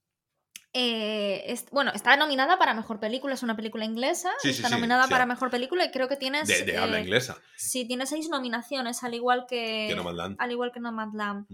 Eh, 0.74 1.58
bueno, 1.72 1.92
está 1.94 2.16
nominada 2.16 2.58
para 2.58 2.74
mejor 2.74 3.00
película, 3.00 3.34
es 3.34 3.42
una 3.42 3.56
película 3.56 3.84
inglesa. 3.84 4.30
está 4.44 4.68
nominada 4.68 5.08
para 5.08 5.24
mejor 5.26 5.50
película 5.50 5.84
y 5.84 5.90
creo 5.90 6.08
que 6.08 6.16
tienes. 6.16 6.46
De, 6.48 6.76
habla 6.76 6.98
eh, 6.98 7.02
inglesa. 7.02 7.38
Sí, 7.56 7.86
tiene 7.86 8.06
seis 8.06 8.28
nominaciones, 8.28 9.02
al 9.02 9.14
igual 9.14 9.46
que. 9.48 9.92
Nomadland. 9.96 10.36
Al 10.38 10.50
igual 10.52 10.72
que 10.72 10.80
Nomadland. 10.80 11.46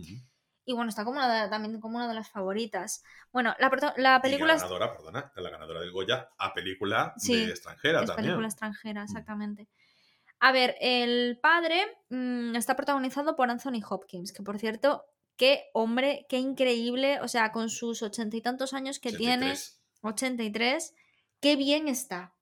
Y 0.67 0.73
bueno, 0.73 0.89
está 0.89 1.05
como 1.05 1.19
una 1.19 1.51
también 1.51 1.79
como 1.81 1.97
una 1.97 2.09
de 2.09 2.15
las 2.15 2.31
favoritas. 2.31 3.05
Bueno, 3.33 3.55
la, 3.59 3.71
la 3.97 4.23
película. 4.23 4.55
la 4.55 4.61
ganadora, 4.61 4.93
perdona, 4.97 5.33
la 5.37 5.51
ganadora 5.51 5.81
del 5.81 5.93
Goya 5.93 6.31
a 6.39 6.55
película 6.55 7.15
de 7.17 7.45
extranjera 7.45 8.01
es 8.01 8.07
también. 8.07 8.27
película 8.27 8.49
extranjera, 8.49 9.05
exactamente. 9.05 9.69
A 10.41 10.53
ver, 10.53 10.75
el 10.81 11.39
padre 11.41 11.87
mm, 12.11 12.57
está 12.57 12.77
protagonizado 12.77 13.37
por 13.37 13.51
Anthony 13.51 13.83
Hopkins, 13.89 14.33
que 14.33 14.43
por 14.43 14.59
cierto 14.59 15.07
qué 15.37 15.65
hombre, 15.73 16.27
qué 16.29 16.39
increíble, 16.39 17.21
o 17.21 17.29
sea, 17.29 17.53
con 17.53 17.71
sus 17.71 18.03
ochenta 18.03 18.37
y 18.37 18.41
tantos 18.41 18.75
años 18.75 18.99
que 18.99 19.13
tiene, 19.13 19.55
83, 20.03 20.95
qué 21.41 21.57
bien 21.57 21.89
está. 21.89 22.35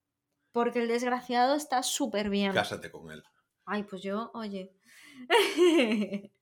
Porque 0.52 0.82
el 0.82 0.88
desgraciado 0.88 1.54
está 1.54 1.82
súper 1.82 2.28
bien. 2.28 2.52
Cásate 2.52 2.90
con 2.90 3.10
él. 3.10 3.22
Ay, 3.64 3.84
pues 3.84 4.02
yo, 4.02 4.30
oye. 4.34 4.70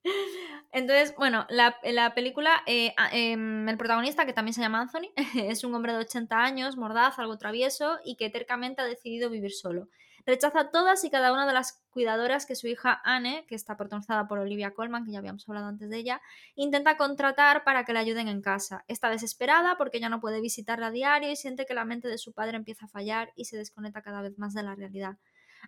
Entonces, 0.73 1.15
bueno, 1.17 1.47
la, 1.49 2.15
película, 2.15 2.63
eh, 2.67 2.95
em, 3.13 3.69
el 3.69 3.77
protagonista, 3.77 4.27
que 4.27 4.33
también 4.33 4.55
se 4.55 4.61
llama 4.61 4.81
Anthony, 4.81 5.13
es 5.35 5.65
un 5.65 5.75
hombre 5.75 5.93
de 5.93 6.01
80 6.01 6.37
años, 6.37 6.77
mordaz, 6.77 7.19
algo 7.19 7.39
travieso 7.39 7.99
y 8.05 8.17
que 8.17 8.31
tercamente 8.31 8.83
ha 8.83 8.85
decidido 8.85 9.31
vivir 9.31 9.53
solo. 9.53 9.89
Rechaza 10.26 10.70
todas 10.70 11.04
y 11.04 11.11
cada 11.11 11.33
una 11.33 11.46
de 11.46 11.52
las 11.52 11.83
cuidadoras 11.90 12.46
que 12.46 12.54
su 12.54 12.68
hija 12.68 13.00
Anne, 13.04 13.44
que 13.48 13.54
está 13.54 13.76
protagonizada 13.76 14.28
por 14.28 14.38
Olivia 14.38 14.72
Colman, 14.72 15.04
que 15.04 15.12
ya 15.12 15.18
habíamos 15.18 15.48
hablado 15.48 15.66
antes 15.66 15.90
de 15.90 15.96
ella, 15.96 16.20
intenta 16.54 16.96
contratar 16.96 17.64
para 17.64 17.85
que 17.85 17.92
le 17.92 17.98
ayuden 17.98 18.28
en 18.28 18.42
casa. 18.42 18.85
Está 18.88 19.09
desesperada 19.11 19.76
porque 19.76 20.00
ya 20.00 20.09
no 20.09 20.20
puede 20.20 20.40
visitarla 20.40 20.88
a 20.88 20.90
diario 20.90 21.30
y 21.30 21.37
siente 21.37 21.66
que 21.66 21.74
la 21.74 21.85
mente 21.85 22.09
de 22.09 22.18
su 22.18 22.33
padre 22.33 22.56
empieza 22.56 22.87
a 22.87 22.88
fallar 22.88 23.33
y 23.35 23.46
se 23.46 23.56
desconecta 23.56 24.02
cada 24.02 24.22
vez 24.22 24.38
más 24.38 24.54
de 24.54 24.62
la 24.62 24.74
realidad. 24.74 25.16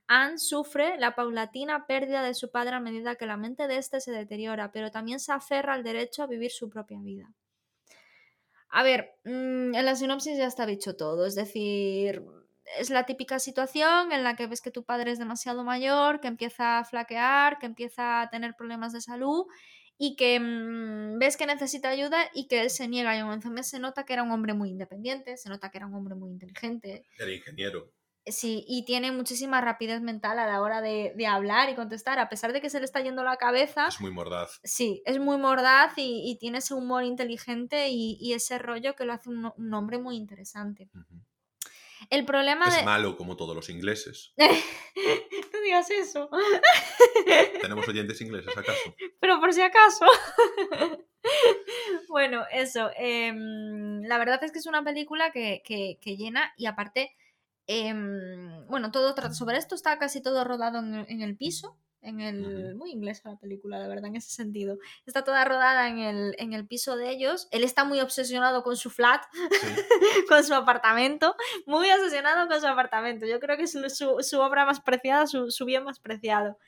Anne 0.07 0.39
sufre 0.39 0.99
la 0.99 1.15
paulatina 1.15 1.87
pérdida 1.87 2.23
de 2.23 2.35
su 2.35 2.51
padre 2.51 2.77
a 2.77 2.81
medida 2.81 3.17
que 3.17 3.27
la 3.27 3.37
mente 3.37 3.69
de 3.69 3.77
éste 3.77 4.01
se 4.01 4.11
deteriora, 4.11 4.73
pero 4.73 4.91
también 4.91 5.21
se 5.21 5.33
aferra 5.33 5.75
al 5.75 5.85
derecho 5.85 6.23
a 6.23 6.27
vivir 6.27 6.51
su 6.51 6.69
propia 6.69 6.99
vida. 7.01 7.33
A 8.75 8.83
ver, 8.83 9.19
mm, 9.25 9.75
en 9.75 9.85
la 9.85 9.95
sinopsis 9.95 10.39
ya 10.39 10.47
está 10.47 10.65
dicho 10.65 10.97
todo, 10.97 11.27
es 11.27 11.35
decir, 11.35 12.23
es 12.79 12.91
la 12.91 13.05
típica 13.05 13.39
situación 13.39 14.13
en 14.13 14.25
la 14.25 14.37
que 14.37 14.47
ves 14.47 14.61
que 14.61 14.71
tu 14.71 14.85
padre 14.85 15.11
es 15.11 15.19
demasiado 15.19 15.65
mayor, 15.65 16.21
que 16.21 16.29
empieza 16.29 16.79
a 16.79 16.85
flaquear, 16.85 17.59
que 17.59 17.67
empieza 17.67 18.23
a 18.23 18.31
tener 18.31 18.55
problemas 18.57 18.93
de 18.93 19.01
salud 19.01 19.47
y 19.99 20.17
que 20.17 20.41
mm, 20.41 21.19
ves 21.19 21.37
que 21.37 21.47
necesita 21.47 21.89
ayuda 21.89 22.29
y 22.35 22.49
que 22.49 22.63
él 22.63 22.71
se 22.71 22.89
niega. 22.89 23.17
Y 23.17 23.21
en 23.21 23.65
se 23.65 23.79
nota 23.79 24.05
que 24.05 24.13
era 24.13 24.23
un 24.23 24.33
hombre 24.33 24.55
muy 24.55 24.71
independiente, 24.71 25.37
se 25.37 25.49
nota 25.49 25.71
que 25.71 25.79
era 25.79 25.87
un 25.87 25.95
hombre 25.95 26.15
muy 26.15 26.31
inteligente. 26.31 27.07
Era 27.19 27.33
ingeniero. 27.33 27.93
Sí, 28.25 28.65
y 28.69 28.85
tiene 28.85 29.11
muchísima 29.11 29.61
rapidez 29.61 30.01
mental 30.01 30.39
a 30.39 30.47
la 30.47 30.61
hora 30.61 30.81
de, 30.81 31.13
hablar 31.27 31.71
y 31.71 31.75
contestar, 31.75 32.21
a 32.21 32.29
pesar 32.29 32.53
de 32.53 32.61
que 32.61 32.71
se 32.71 32.79
le 32.79 32.85
está 32.85 33.01
yendo 33.01 33.25
la 33.25 33.37
cabeza. 33.37 33.89
Es 33.89 34.01
muy 34.01 34.13
mordaz. 34.13 34.61
Sí, 34.63 35.03
es 35.07 35.19
muy 35.19 35.39
mordaz 35.39 35.95
y, 35.97 36.37
tiene 36.39 36.59
ese 36.59 36.75
humor 36.75 37.03
inteligente 37.03 37.89
y, 37.91 38.33
ese 38.33 38.59
rollo 38.59 38.95
que 38.95 39.05
lo 39.05 39.13
hace 39.13 39.29
un, 39.31 39.75
hombre 39.75 39.99
muy 39.99 40.17
interesante. 40.17 40.89
El 42.13 42.27
problema 42.27 42.67
es 42.67 42.85
malo 42.85 43.17
como 43.17 43.37
todos 43.37 43.57
los 43.57 43.71
ingleses. 43.71 44.35
no 44.37 45.61
digas 45.65 45.91
eso. 45.91 46.29
¿Tenemos 47.61 47.89
oyentes 47.89 48.21
ingleses 48.21 48.57
acaso? 48.57 48.95
Pero 49.21 49.41
por 49.41 49.53
si 49.53 49.63
acaso. 49.63 50.07
bueno, 52.09 52.45
eso. 52.53 52.91
Em, 52.97 54.03
la 54.03 54.19
verdad 54.19 54.45
es 54.45 54.53
que 54.53 54.59
es 54.59 54.67
una 54.67 54.85
película 54.85 55.33
que, 55.33 55.63
que 55.65 56.17
llena 56.17 56.53
y 56.59 56.67
aparte 56.67 57.17
Em, 57.67 58.67
bueno, 58.67 58.91
todo 58.91 59.15
trata 59.15 59.35
sobre 59.35 59.57
esto, 59.57 59.75
está 59.75 59.99
casi 59.99 60.21
todo 60.21 60.45
rodado 60.45 60.81
en, 60.81 61.23
el 61.23 61.37
piso, 61.37 61.79
en 62.03 62.21
el... 62.21 62.75
Muy 62.75 62.91
inglesa 62.91 63.31
la 63.31 63.39
película, 63.39 63.81
de 63.81 63.89
verdad, 63.89 64.07
en 64.07 64.17
ese 64.17 64.31
sentido. 64.31 64.79
Está 65.07 65.25
toda 65.25 65.45
rodada 65.45 65.89
en 65.89 65.99
el, 65.99 66.35
en 66.39 66.53
el 66.53 66.67
piso 66.67 66.97
de 66.97 67.11
ellos. 67.11 67.49
Él 67.51 67.65
está 67.65 67.85
muy 67.85 68.01
obsesionado 68.01 68.63
con 68.63 68.77
su 68.77 68.91
flat, 68.91 69.23
con 70.29 70.45
su 70.45 70.55
apartamento, 70.55 71.37
muy 71.67 71.91
obsesionado 71.91 72.49
con 72.49 72.61
su 72.61 72.67
apartamento. 72.67 73.27
Yo 73.27 73.41
creo 73.41 73.57
que 73.57 73.65
es 73.65 73.97
su, 73.97 74.41
obra 74.41 74.67
más 74.67 74.81
preciada, 74.81 75.27
su, 75.27 75.65
bien 75.65 75.85
más 75.85 76.01
preciado. 76.01 76.59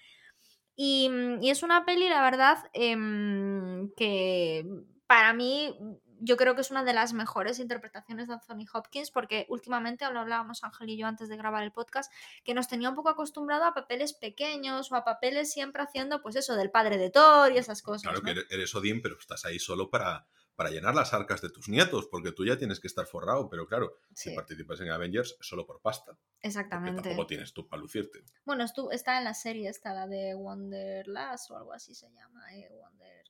Y, 0.77 1.11
y, 1.41 1.51
es 1.51 1.63
una 1.63 1.85
peli, 1.85 2.09
la 2.09 2.23
verdad, 2.23 2.59
em, 2.73 3.91
que 3.97 4.67
para 5.07 5.33
mí 5.33 5.77
yo 6.25 6.37
creo 6.37 6.55
que 6.55 6.63
es 6.63 6.71
una 6.71 6.85
de 6.85 6.95
las 6.95 7.13
mejores 7.13 7.59
interpretaciones 7.59 8.29
de 8.29 8.35
Anthony 8.35 8.67
Hopkins 8.73 9.11
porque 9.11 9.47
últimamente, 9.49 10.11
lo 10.11 10.21
hablábamos 10.21 10.65
Ángel 10.65 10.89
y 10.89 10.97
yo 10.97 11.07
antes 11.07 11.29
de 11.29 11.37
grabar 11.37 11.63
el 11.63 11.73
podcast, 11.73 12.11
que 12.45 12.55
nos 12.55 12.69
tenía 12.69 12.89
un 12.89 12.95
poco 12.95 13.11
acostumbrado 13.11 13.65
a 13.65 13.75
papeles 13.75 14.15
pequeños 14.15 14.91
o 14.91 14.97
a 14.97 15.05
papeles 15.05 15.53
siempre 15.53 15.83
haciendo 15.83 16.23
pues 16.23 16.37
eso 16.37 16.57
del 16.57 16.71
padre 16.71 16.97
de 16.97 17.11
Thor 17.11 17.53
y 17.53 17.59
esas 17.59 17.83
cosas. 17.83 18.03
Claro 18.03 18.23
que 18.23 18.55
eres 18.55 18.75
Odín, 18.75 19.03
pero 19.03 19.19
estás 19.19 19.45
ahí 19.45 19.59
solo 19.59 19.91
para, 19.91 20.27
para 20.57 20.71
llenar 20.71 20.95
las 20.95 21.13
arcas 21.13 21.43
de 21.43 21.51
tus 21.51 21.69
nietos, 21.69 22.09
porque 22.11 22.33
tú 22.33 22.47
ya 22.47 22.57
tienes 22.57 22.81
que 22.81 22.87
estar 22.87 23.07
forrado, 23.07 23.49
pero 23.49 23.67
claro, 23.67 23.99
si 24.15 24.35
participas 24.35 24.81
en 24.81 24.91
Avengers 24.91 25.37
solo 25.41 25.67
por 25.67 25.81
pasta. 25.81 26.19
Exactamente. 26.41 27.03
tampoco 27.03 27.27
tienes 27.27 27.53
tú 27.53 27.69
para 27.69 27.83
lucirte. 27.83 28.25
Bueno, 28.45 28.65
está 28.91 29.19
en 29.19 29.25
la 29.25 29.35
serie, 29.35 29.69
está 29.69 29.93
la 29.93 30.07
de 30.07 30.35
Wonderlust 30.35 31.51
o 31.51 31.57
algo 31.57 31.73
así 31.73 31.95
se 31.95 32.11
llama, 32.11 32.55
eh, 32.55 32.69
Wonder... 32.71 33.25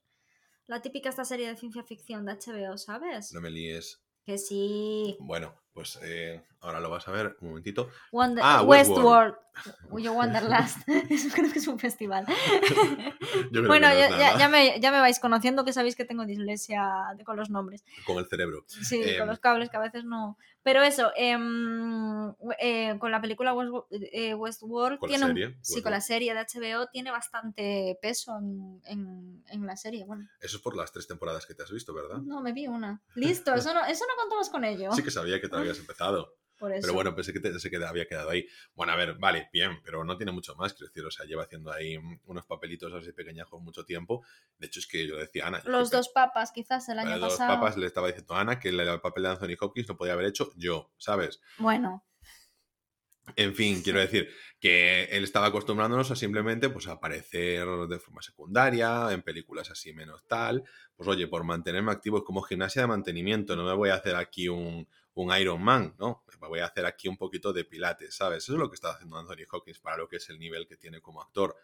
La 0.67 0.81
típica 0.81 1.09
esta 1.09 1.25
serie 1.25 1.47
de 1.47 1.55
ciencia 1.55 1.83
ficción 1.83 2.25
de 2.25 2.33
HBO, 2.33 2.77
¿sabes? 2.77 3.31
No 3.33 3.41
me 3.41 3.51
líes. 3.51 4.01
Que 4.25 4.39
sí. 4.39 5.17
Bueno, 5.19 5.53
pues 5.73 5.99
eh, 6.01 6.43
ahora 6.65 6.79
lo 6.79 6.89
vas 6.89 7.07
a 7.07 7.11
ver, 7.11 7.37
un 7.41 7.49
momentito. 7.49 7.89
ah, 8.41 8.63
Westworld. 8.63 9.35
Eso 11.09 11.29
creo 11.33 11.51
que 11.51 11.59
es 11.59 11.67
un 11.67 11.79
festival. 11.79 12.25
bueno, 13.67 13.87
ya, 13.87 14.49
me, 14.49 14.79
ya, 14.79 14.91
me, 14.91 14.99
vais 14.99 15.19
conociendo 15.19 15.63
que 15.63 15.73
sabéis 15.73 15.95
que 15.95 16.05
tengo 16.05 16.25
dislexia 16.25 17.15
con 17.25 17.37
los 17.37 17.49
nombres. 17.49 17.83
Con 18.05 18.17
el 18.17 18.27
cerebro. 18.27 18.65
Sí, 18.67 19.01
con 19.01 19.09
em, 19.09 19.27
los 19.27 19.39
cables 19.39 19.69
que 19.69 19.77
a 19.77 19.81
veces 19.81 20.03
no. 20.03 20.37
Pero 20.63 20.81
eso, 20.81 21.11
em, 21.15 22.33
eh, 22.59 22.97
con 22.99 23.11
la 23.11 23.21
película 23.21 23.55
eh, 23.91 24.33
Westworld. 24.33 24.99
¿Con 24.99 25.09
tiene 25.09 25.27
la 25.27 25.33
serie? 25.33 25.57
sí, 25.61 25.81
con 25.81 25.91
la 25.91 26.01
serie 26.01 26.33
de 26.33 26.39
HBO 26.41 26.87
tiene 26.87 27.11
bastante 27.11 27.97
peso 28.01 28.37
en, 28.37 29.43
en, 29.47 29.65
la 29.65 29.77
serie. 29.77 30.05
Bueno. 30.05 30.27
Eso 30.41 30.57
es 30.57 30.63
por 30.63 30.75
las 30.75 30.91
tres 30.91 31.07
temporadas 31.07 31.45
que 31.45 31.53
te 31.53 31.63
has 31.63 31.71
visto, 31.71 31.93
¿verdad? 31.93 32.17
No, 32.17 32.41
me 32.41 32.51
vi 32.51 32.67
una. 32.67 33.01
Listo, 33.15 33.53
eso 33.53 33.73
no, 33.73 33.85
eso 33.85 34.05
no 34.07 34.15
contamos 34.21 34.49
con 34.49 34.65
ello. 34.65 34.91
Sí 34.91 35.03
que 35.03 35.11
sabía 35.11 35.39
que 35.39 35.47
te 35.47 35.55
habías 35.55 35.79
empezado. 35.79 36.35
Pero 36.81 36.93
bueno, 36.93 37.15
pensé 37.15 37.33
que, 37.33 37.39
te, 37.39 37.51
que 37.69 37.85
había 37.85 38.05
quedado 38.05 38.29
ahí. 38.29 38.47
Bueno, 38.73 38.93
a 38.93 38.95
ver, 38.95 39.15
vale, 39.15 39.49
bien, 39.51 39.79
pero 39.83 40.03
no 40.03 40.17
tiene 40.17 40.31
mucho 40.31 40.55
más, 40.55 40.73
quiero 40.73 40.87
decir, 40.87 41.05
o 41.05 41.11
sea, 41.11 41.25
lleva 41.25 41.43
haciendo 41.43 41.71
ahí 41.71 41.97
unos 42.25 42.45
papelitos 42.45 42.93
así 42.93 43.11
pequeñajos 43.11 43.61
mucho 43.61 43.85
tiempo. 43.85 44.25
De 44.57 44.67
hecho, 44.67 44.79
es 44.79 44.87
que 44.87 45.07
yo 45.07 45.17
decía 45.17 45.47
Ana. 45.47 45.61
Los 45.65 45.91
dos 45.91 46.09
papas, 46.09 46.51
quizás 46.51 46.87
el 46.89 46.99
año 46.99 47.19
pasado. 47.19 47.49
Los 47.49 47.57
papas 47.57 47.77
le 47.77 47.87
estaba 47.87 48.07
diciendo 48.07 48.35
a 48.35 48.41
Ana 48.41 48.59
que 48.59 48.69
el 48.69 49.01
papel 49.01 49.23
de 49.23 49.29
Anthony 49.29 49.55
Hopkins 49.59 49.87
lo 49.87 49.97
podía 49.97 50.13
haber 50.13 50.27
hecho 50.27 50.51
yo, 50.55 50.91
¿sabes? 50.97 51.41
Bueno. 51.57 52.05
En 53.35 53.55
fin, 53.55 53.81
quiero 53.81 53.99
decir 53.99 54.29
que 54.59 55.05
él 55.05 55.23
estaba 55.23 55.47
acostumbrándonos 55.47 56.11
a 56.11 56.15
simplemente 56.15 56.69
pues, 56.69 56.87
aparecer 56.87 57.65
de 57.67 57.99
forma 57.99 58.21
secundaria, 58.21 59.11
en 59.11 59.23
películas 59.23 59.71
así 59.71 59.93
menos 59.93 60.25
tal. 60.27 60.63
Pues 60.95 61.09
oye, 61.09 61.27
por 61.27 61.43
mantenerme 61.43 61.91
activo, 61.91 62.19
es 62.19 62.23
como 62.23 62.41
gimnasia 62.43 62.83
de 62.83 62.87
mantenimiento, 62.87 63.55
no 63.55 63.65
me 63.65 63.73
voy 63.73 63.89
a 63.89 63.95
hacer 63.95 64.15
aquí 64.15 64.47
un, 64.47 64.87
un 65.15 65.35
Iron 65.37 65.61
Man, 65.61 65.95
¿no? 65.97 66.23
Voy 66.39 66.59
a 66.59 66.65
hacer 66.65 66.85
aquí 66.85 67.07
un 67.07 67.17
poquito 67.17 67.51
de 67.51 67.65
pilates, 67.65 68.15
¿sabes? 68.15 68.43
Eso 68.43 68.53
es 68.53 68.59
lo 68.59 68.69
que 68.69 68.75
está 68.75 68.91
haciendo 68.91 69.17
Anthony 69.17 69.45
Hawkins 69.51 69.79
para 69.79 69.97
lo 69.97 70.07
que 70.07 70.17
es 70.17 70.29
el 70.29 70.37
nivel 70.37 70.67
que 70.67 70.77
tiene 70.77 71.01
como 71.01 71.21
actor. 71.21 71.55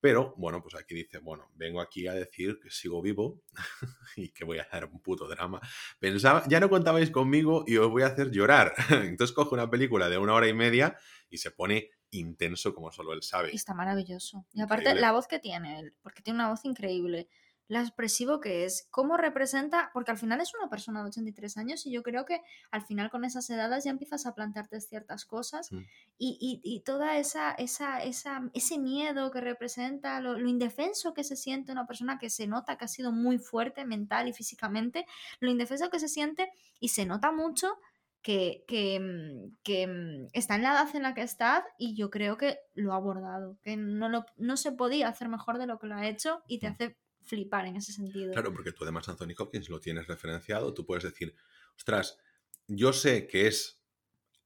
Pero, 0.00 0.34
bueno, 0.36 0.60
pues 0.60 0.74
aquí 0.74 0.94
dice, 0.94 1.18
bueno, 1.18 1.48
vengo 1.54 1.80
aquí 1.80 2.08
a 2.08 2.12
decir 2.12 2.58
que 2.60 2.70
sigo 2.70 3.00
vivo 3.02 3.42
y 4.16 4.30
que 4.30 4.44
voy 4.44 4.58
a 4.58 4.62
hacer 4.62 4.84
un 4.86 5.00
puto 5.00 5.28
drama. 5.28 5.60
Pensaba, 6.00 6.42
ya 6.48 6.58
no 6.58 6.68
contabais 6.68 7.10
conmigo 7.10 7.64
y 7.66 7.76
os 7.76 7.88
voy 7.88 8.02
a 8.02 8.06
hacer 8.06 8.30
llorar. 8.30 8.74
Entonces 8.90 9.34
coge 9.34 9.54
una 9.54 9.70
película 9.70 10.08
de 10.08 10.18
una 10.18 10.34
hora 10.34 10.48
y 10.48 10.54
media 10.54 10.96
y 11.28 11.38
se 11.38 11.50
pone 11.50 11.90
intenso 12.10 12.74
como 12.74 12.90
solo 12.90 13.12
él 13.12 13.22
sabe. 13.22 13.54
está 13.54 13.74
maravilloso. 13.74 14.44
Y 14.52 14.60
aparte, 14.60 14.94
la 14.94 15.12
voz 15.12 15.26
que 15.26 15.38
tiene 15.38 15.78
él, 15.78 15.94
porque 16.02 16.22
tiene 16.22 16.40
una 16.40 16.50
voz 16.50 16.64
increíble 16.64 17.28
la 17.72 17.80
expresivo 17.80 18.38
que 18.38 18.66
es, 18.66 18.86
cómo 18.90 19.16
representa, 19.16 19.90
porque 19.94 20.10
al 20.10 20.18
final 20.18 20.42
es 20.42 20.52
una 20.54 20.68
persona 20.68 21.00
de 21.00 21.08
83 21.08 21.56
años 21.56 21.86
y 21.86 21.90
yo 21.90 22.02
creo 22.02 22.26
que 22.26 22.42
al 22.70 22.82
final 22.82 23.08
con 23.08 23.24
esas 23.24 23.48
edades 23.48 23.84
ya 23.84 23.90
empiezas 23.90 24.26
a 24.26 24.34
plantearte 24.34 24.78
ciertas 24.82 25.24
cosas 25.24 25.72
mm. 25.72 25.78
y, 26.18 26.36
y, 26.38 26.60
y, 26.62 26.80
toda 26.80 27.16
esa, 27.16 27.52
esa, 27.52 28.02
esa, 28.02 28.42
ese 28.52 28.78
miedo 28.78 29.30
que 29.30 29.40
representa, 29.40 30.20
lo, 30.20 30.38
indefenso 30.46 31.14
que 31.14 31.24
se 31.24 31.34
siente 31.34 31.72
una 31.72 31.86
persona 31.86 32.18
que 32.18 32.28
se 32.28 32.46
nota 32.46 32.76
que 32.76 32.84
ha 32.84 32.88
sido 32.88 33.10
muy 33.10 33.38
fuerte 33.38 33.86
mental 33.86 34.28
y 34.28 34.34
físicamente, 34.34 35.06
lo 35.40 35.50
indefenso 35.50 35.88
que 35.88 35.98
se 35.98 36.08
siente 36.08 36.50
y 36.78 36.88
se 36.88 37.06
nota 37.06 37.32
mucho 37.32 37.78
que, 38.20 38.64
que, 38.68 39.00
mm, 39.00 39.56
que, 39.62 39.86
mm, 39.86 40.28
está 40.34 40.56
en 40.56 40.62
la 40.62 40.72
edad 40.72 40.94
en 40.94 41.04
la 41.04 41.14
que 41.14 41.22
está 41.22 41.64
y 41.78 41.96
yo 41.96 42.10
creo 42.10 42.36
que 42.36 42.58
lo 42.74 42.92
ha 42.92 42.96
abordado, 42.96 43.56
que 43.62 43.78
no, 43.78 44.10
lo, 44.10 44.26
no 44.36 44.58
se 44.58 44.72
podía 44.72 45.08
hacer 45.08 45.30
mejor 45.30 45.56
de 45.56 45.66
lo 45.66 45.78
que 45.78 45.86
lo 45.86 45.94
ha 45.94 46.06
hecho 46.06 46.42
y 46.46 46.58
te 46.58 46.66
hace 46.66 46.98
flipar 47.24 47.66
en 47.66 47.76
ese 47.76 47.92
sentido. 47.92 48.32
Claro, 48.32 48.52
porque 48.52 48.72
tú 48.72 48.84
además 48.84 49.08
Anthony 49.08 49.34
Hopkins 49.38 49.68
lo 49.68 49.80
tienes 49.80 50.06
referenciado, 50.06 50.74
tú 50.74 50.84
puedes 50.84 51.04
decir, 51.04 51.34
ostras, 51.76 52.18
yo 52.66 52.92
sé 52.92 53.26
que 53.26 53.46
es 53.46 53.82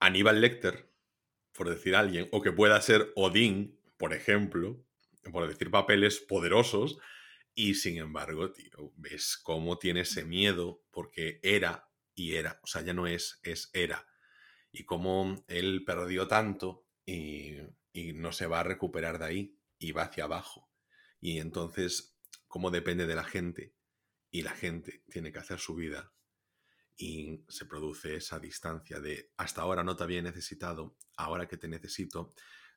Aníbal 0.00 0.40
Lecter, 0.40 0.90
por 1.52 1.68
decir 1.68 1.96
alguien, 1.96 2.28
o 2.32 2.42
que 2.42 2.52
pueda 2.52 2.80
ser 2.80 3.12
Odín, 3.16 3.80
por 3.96 4.12
ejemplo, 4.12 4.84
por 5.32 5.48
decir 5.48 5.70
papeles 5.70 6.20
poderosos, 6.20 6.98
y 7.54 7.74
sin 7.74 7.96
embargo, 7.96 8.52
tío, 8.52 8.92
ves 8.96 9.38
cómo 9.42 9.78
tiene 9.78 10.00
ese 10.00 10.24
miedo 10.24 10.82
porque 10.90 11.40
era 11.42 11.88
y 12.14 12.34
era, 12.34 12.60
o 12.62 12.66
sea, 12.66 12.82
ya 12.82 12.92
no 12.92 13.06
es, 13.06 13.40
es 13.42 13.70
era. 13.72 14.06
Y 14.72 14.84
cómo 14.84 15.44
él 15.48 15.84
perdió 15.86 16.28
tanto 16.28 16.86
y, 17.06 17.56
y 17.92 18.12
no 18.12 18.32
se 18.32 18.46
va 18.46 18.60
a 18.60 18.64
recuperar 18.64 19.18
de 19.18 19.24
ahí 19.24 19.58
y 19.78 19.92
va 19.92 20.02
hacia 20.02 20.24
abajo. 20.24 20.70
Y 21.20 21.38
entonces 21.38 22.15
cómo 22.56 22.70
depende 22.70 23.06
de 23.06 23.14
la 23.14 23.24
gente 23.24 23.74
y 24.30 24.40
la 24.40 24.52
gente 24.52 25.04
tiene 25.10 25.30
que 25.30 25.40
hacer 25.40 25.58
su 25.58 25.74
vida 25.74 26.10
y 26.96 27.44
se 27.50 27.66
produce 27.66 28.16
esa 28.16 28.38
distancia 28.38 28.98
de 28.98 29.30
hasta 29.36 29.60
ahora 29.60 29.84
no 29.84 29.94
te 29.94 30.04
había 30.04 30.22
necesitado, 30.22 30.96
ahora 31.18 31.48
que 31.48 31.58
te 31.58 31.68
necesito, 31.68 32.32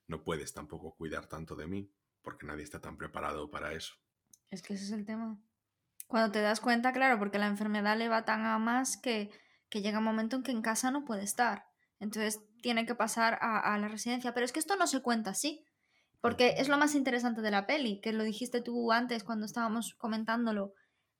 no 0.05 0.21
puedes 0.21 0.53
tampoco 0.53 0.97
cuidar 0.97 1.27
tanto 1.27 1.55
de 1.55 1.67
mí 1.67 1.89
porque 2.21 2.45
nadie 2.45 2.65
está 2.65 2.81
tan 2.81 2.97
preparado 2.97 3.49
para 3.49 3.71
eso. 3.71 3.95
Es 4.49 4.61
que 4.61 4.73
ese 4.73 4.83
es 4.83 4.91
el 4.91 5.05
tema. 5.05 5.41
Cuando 6.07 6.33
te 6.33 6.41
das 6.41 6.59
cuenta, 6.59 6.91
claro, 6.91 7.17
porque 7.17 7.39
la 7.39 7.47
enfermedad 7.47 7.97
le 7.97 8.09
va 8.09 8.25
tan 8.25 8.45
a 8.45 8.59
más 8.59 8.97
que, 8.97 9.31
que 9.69 9.81
llega 9.81 9.99
un 9.99 10.03
momento 10.03 10.35
en 10.35 10.43
que 10.43 10.51
en 10.51 10.61
casa 10.61 10.91
no 10.91 11.05
puede 11.05 11.23
estar. 11.23 11.69
Entonces 12.01 12.41
tiene 12.61 12.85
que 12.85 12.95
pasar 12.95 13.39
a, 13.39 13.73
a 13.73 13.77
la 13.77 13.87
residencia. 13.87 14.33
Pero 14.33 14.45
es 14.45 14.51
que 14.51 14.59
esto 14.59 14.75
no 14.75 14.87
se 14.87 15.01
cuenta 15.01 15.29
así. 15.29 15.65
Porque 16.21 16.55
es 16.57 16.67
lo 16.67 16.77
más 16.77 16.95
interesante 16.95 17.41
de 17.41 17.51
la 17.51 17.65
peli, 17.65 18.01
que 18.01 18.11
lo 18.11 18.23
dijiste 18.23 18.61
tú 18.61 18.91
antes 18.91 19.23
cuando 19.23 19.45
estábamos 19.45 19.95
comentándolo. 19.97 20.73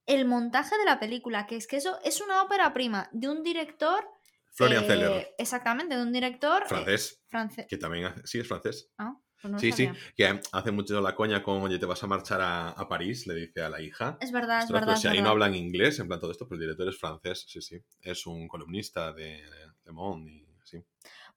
El 0.05 0.25
montaje 0.25 0.77
de 0.77 0.85
la 0.85 0.99
película, 0.99 1.45
que 1.45 1.55
es 1.55 1.67
que 1.67 1.77
eso 1.77 1.99
es 2.03 2.19
una 2.21 2.41
ópera 2.43 2.73
prima 2.73 3.09
de 3.13 3.29
un 3.29 3.43
director. 3.43 4.03
Florian 4.51 4.85
eh, 4.89 5.35
Exactamente, 5.38 5.95
de 5.95 6.01
un 6.01 6.12
director. 6.12 6.63
Eh, 6.63 6.67
francés. 6.67 7.67
Que 7.69 7.77
también 7.77 8.05
hace. 8.05 8.21
Sí, 8.25 8.39
es 8.39 8.47
francés. 8.47 8.91
Ah, 8.97 9.15
pues 9.41 9.62
sí, 9.62 9.71
sí, 9.71 9.89
que 10.15 10.41
hace 10.51 10.71
mucho 10.71 10.99
la 10.99 11.15
coña 11.15 11.41
con, 11.41 11.62
oye, 11.62 11.79
te 11.79 11.85
vas 11.85 12.03
a 12.03 12.07
marchar 12.07 12.41
a, 12.41 12.89
París, 12.89 13.25
le 13.25 13.35
dice 13.35 13.62
a 13.62 13.69
la 13.69 13.81
hija. 13.81 14.17
Es 14.19 14.33
verdad, 14.33 14.63
es 14.63 14.71
verdad. 14.71 14.97
si 14.97 15.07
ahí 15.07 15.21
no 15.21 15.29
hablan 15.29 15.55
inglés, 15.55 15.99
en 15.99 16.07
plan 16.07 16.19
todo 16.19 16.31
esto, 16.31 16.45
pero 16.45 16.55
el 16.55 16.67
director 16.67 16.89
es 16.89 16.99
francés, 16.99 17.45
sí, 17.47 17.62
sí. 17.62 17.81
Es 18.01 18.27
un 18.27 18.49
columnista 18.49 19.13
de 19.13 19.41
Le 19.85 19.91
Monde 19.93 20.31
y 20.31 20.45
así. 20.62 20.83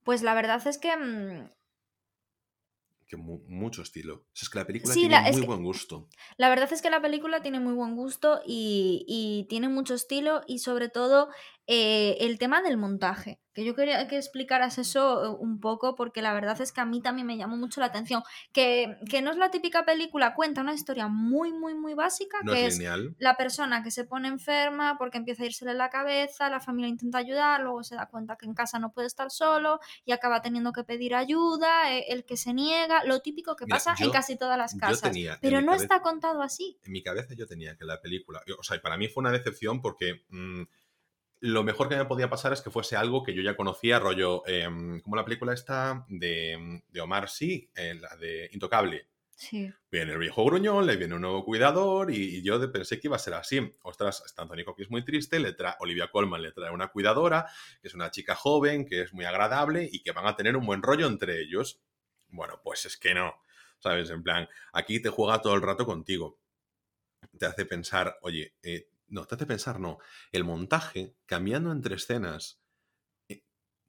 Pues 0.03 0.23
la 0.23 0.35
verdad 0.35 0.67
es 0.67 0.79
que 0.79 0.91
mm, 3.17 3.43
mucho 3.49 3.83
estilo. 3.83 4.25
Es 4.35 4.49
que 4.49 4.59
la 4.59 4.67
película 4.67 4.95
tiene 4.95 5.33
muy 5.33 5.47
buen 5.47 5.63
gusto. 5.63 6.09
La 6.37 6.49
verdad 6.49 6.73
es 6.73 6.83
que 6.83 6.91
la 6.91 7.01
película 7.01 7.43
tiene 7.43 7.61
muy 7.61 7.75
buen 7.75 7.97
gusto 7.97 8.41
y, 8.47 9.47
tiene 9.49 9.69
mucho 9.69 9.95
estilo 9.95 10.43
y 10.47 10.59
sobre 10.59 10.89
todo 10.89 11.29
eh, 11.67 12.17
el 12.21 12.39
tema 12.39 12.61
del 12.63 12.77
montaje. 12.77 13.39
Que 13.55 13.67
yo 13.67 13.75
quería 13.75 14.09
que 14.09 14.17
explicaras 14.17 14.79
eso 14.79 15.25
eh, 15.25 15.37
un 15.39 15.61
poco 15.61 15.95
porque 15.95 16.23
la 16.23 16.33
verdad 16.33 16.59
es 16.61 16.73
que 16.73 16.81
a 16.81 16.87
mí 16.87 17.03
también 17.03 17.27
me 17.27 17.37
llamó 17.37 17.57
mucho 17.57 17.81
la 17.81 17.87
atención. 17.87 18.23
Que, 18.53 18.97
no 19.23 19.31
es 19.31 19.37
la 19.37 19.51
típica 19.51 19.85
película, 19.85 20.35
cuenta 20.35 20.63
una 20.63 20.73
historia 20.73 21.07
muy, 21.09 21.53
muy, 21.53 21.75
muy 21.75 21.95
básica, 21.95 22.39
que 22.45 22.67
es, 22.67 22.81
la 23.19 23.37
persona 23.37 23.83
que 23.83 23.91
se 23.91 24.05
pone 24.05 24.29
enferma 24.29 24.97
porque 24.99 25.19
empieza 25.19 25.43
a 25.43 25.47
irsele 25.47 25.75
la 25.75 25.91
cabeza, 25.91 26.49
la 26.49 26.61
familia 26.61 26.89
intenta 26.89 27.19
ayudar, 27.19 27.61
luego 27.61 27.85
se 27.85 27.95
da 27.95 28.07
cuenta 28.07 28.37
que 28.37 28.47
en 28.47 28.55
casa 28.55 28.79
no 28.79 28.93
puede 28.93 29.07
estar 29.07 29.31
solo 29.31 29.81
y 30.05 30.13
acaba 30.13 30.41
teniendo 30.41 30.73
que 30.73 30.83
pedir 30.83 31.15
ayuda, 31.15 31.95
eh, 31.95 32.07
el 32.09 32.25
que 32.25 32.39
se 32.39 32.55
niega, 32.55 33.05
lo 33.05 33.21
típico 33.21 33.55
que 33.55 33.67
pasa 33.67 33.95
en 34.01 34.11
casi 34.11 34.37
todas 34.37 34.57
las 34.57 34.75
casas. 34.75 35.13
pero 35.41 35.61
no 35.61 35.75
está 35.75 36.01
contado 36.01 36.43
así. 36.43 36.79
En 36.85 36.93
mi 36.93 37.03
cabeza 37.03 37.35
yo 37.35 37.47
tenía 37.47 37.77
que 37.77 37.85
la 37.85 38.01
película, 38.01 38.41
o 38.59 38.63
sea, 38.63 38.81
para 38.81 38.97
mí 38.97 39.09
fue 39.09 39.21
una 39.21 39.31
decepción 39.31 39.81
porque... 39.83 40.25
Mm, 40.31 40.63
lo 41.43 41.65
mejor 41.65 41.89
que 41.89 41.97
me 41.97 42.05
podía 42.05 42.31
pasar 42.31 42.53
es 42.53 42.61
que 42.61 42.71
fuese 42.71 42.95
algo 42.95 43.25
que 43.25 43.35
yo 43.35 43.43
ya 43.43 43.57
conocía, 43.57 43.99
rollo, 43.99 44.47
em, 44.47 45.01
como 45.01 45.17
la 45.17 45.25
película 45.25 45.53
esta 45.53 46.07
de, 46.09 46.83
Omar 47.01 47.29
Sí, 47.29 47.69
eh, 47.75 47.95
la 47.95 48.15
de 48.17 48.49
Intocable. 48.53 49.09
Sí. 49.35 49.69
Viene 49.91 50.13
el 50.13 50.19
viejo 50.19 50.45
gruñón, 50.45 50.87
le 50.87 50.97
viene 50.97 51.17
un 51.17 51.23
nuevo 51.23 51.45
cuidador 51.45 52.13
y, 52.13 52.43
yo 52.43 52.71
pensé 52.71 53.01
que 53.01 53.09
iba 53.09 53.17
a 53.17 53.19
ser 53.19 53.35
así. 53.35 53.75
Ostras, 53.83 54.23
está 54.25 54.43
Anthony 54.43 54.73
es 54.79 54.89
muy 54.89 55.05
triste, 55.05 55.41
le 55.41 55.53
trae, 55.53 55.75
Olivia 55.81 56.13
Colman 56.13 56.41
le 56.41 56.53
trae 56.53 56.71
una 56.71 56.89
cuidadora, 56.93 57.49
que 57.81 57.89
es 57.89 57.95
una 57.95 58.13
chica 58.13 58.37
joven, 58.37 58.87
que 58.87 59.03
es 59.03 59.13
muy 59.13 59.25
agradable 59.25 59.89
y 59.91 60.01
que 60.05 60.13
van 60.13 60.27
a 60.29 60.37
tener 60.37 60.57
un 60.57 60.65
buen 60.65 60.81
rollo 60.81 61.09
entre 61.09 61.41
ellos. 61.41 61.83
Bueno, 62.29 62.61
pues 62.63 62.87
es 62.87 62.97
que 62.97 63.15
no, 63.15 63.35
¿sabes? 63.81 64.11
En 64.11 64.23
plan, 64.23 64.49
aquí 64.73 65.03
te 65.03 65.09
juega 65.09 65.43
todo 65.43 65.57
el 65.57 65.63
rato 65.63 65.87
contigo. 65.87 66.39
Te 67.37 67.47
hace 67.47 67.67
pensar, 67.67 68.17
oye, 68.23 68.55
eh, 68.63 68.92
no, 69.13 69.27
te 69.27 69.35
hace 69.35 69.47
pensar, 69.47 69.79
no. 69.79 69.99
El 70.33 70.45
montaje, 70.45 71.17
cambiando 71.27 71.71
entre 71.71 71.97
escenas, 71.97 72.63
eh, 73.29 73.45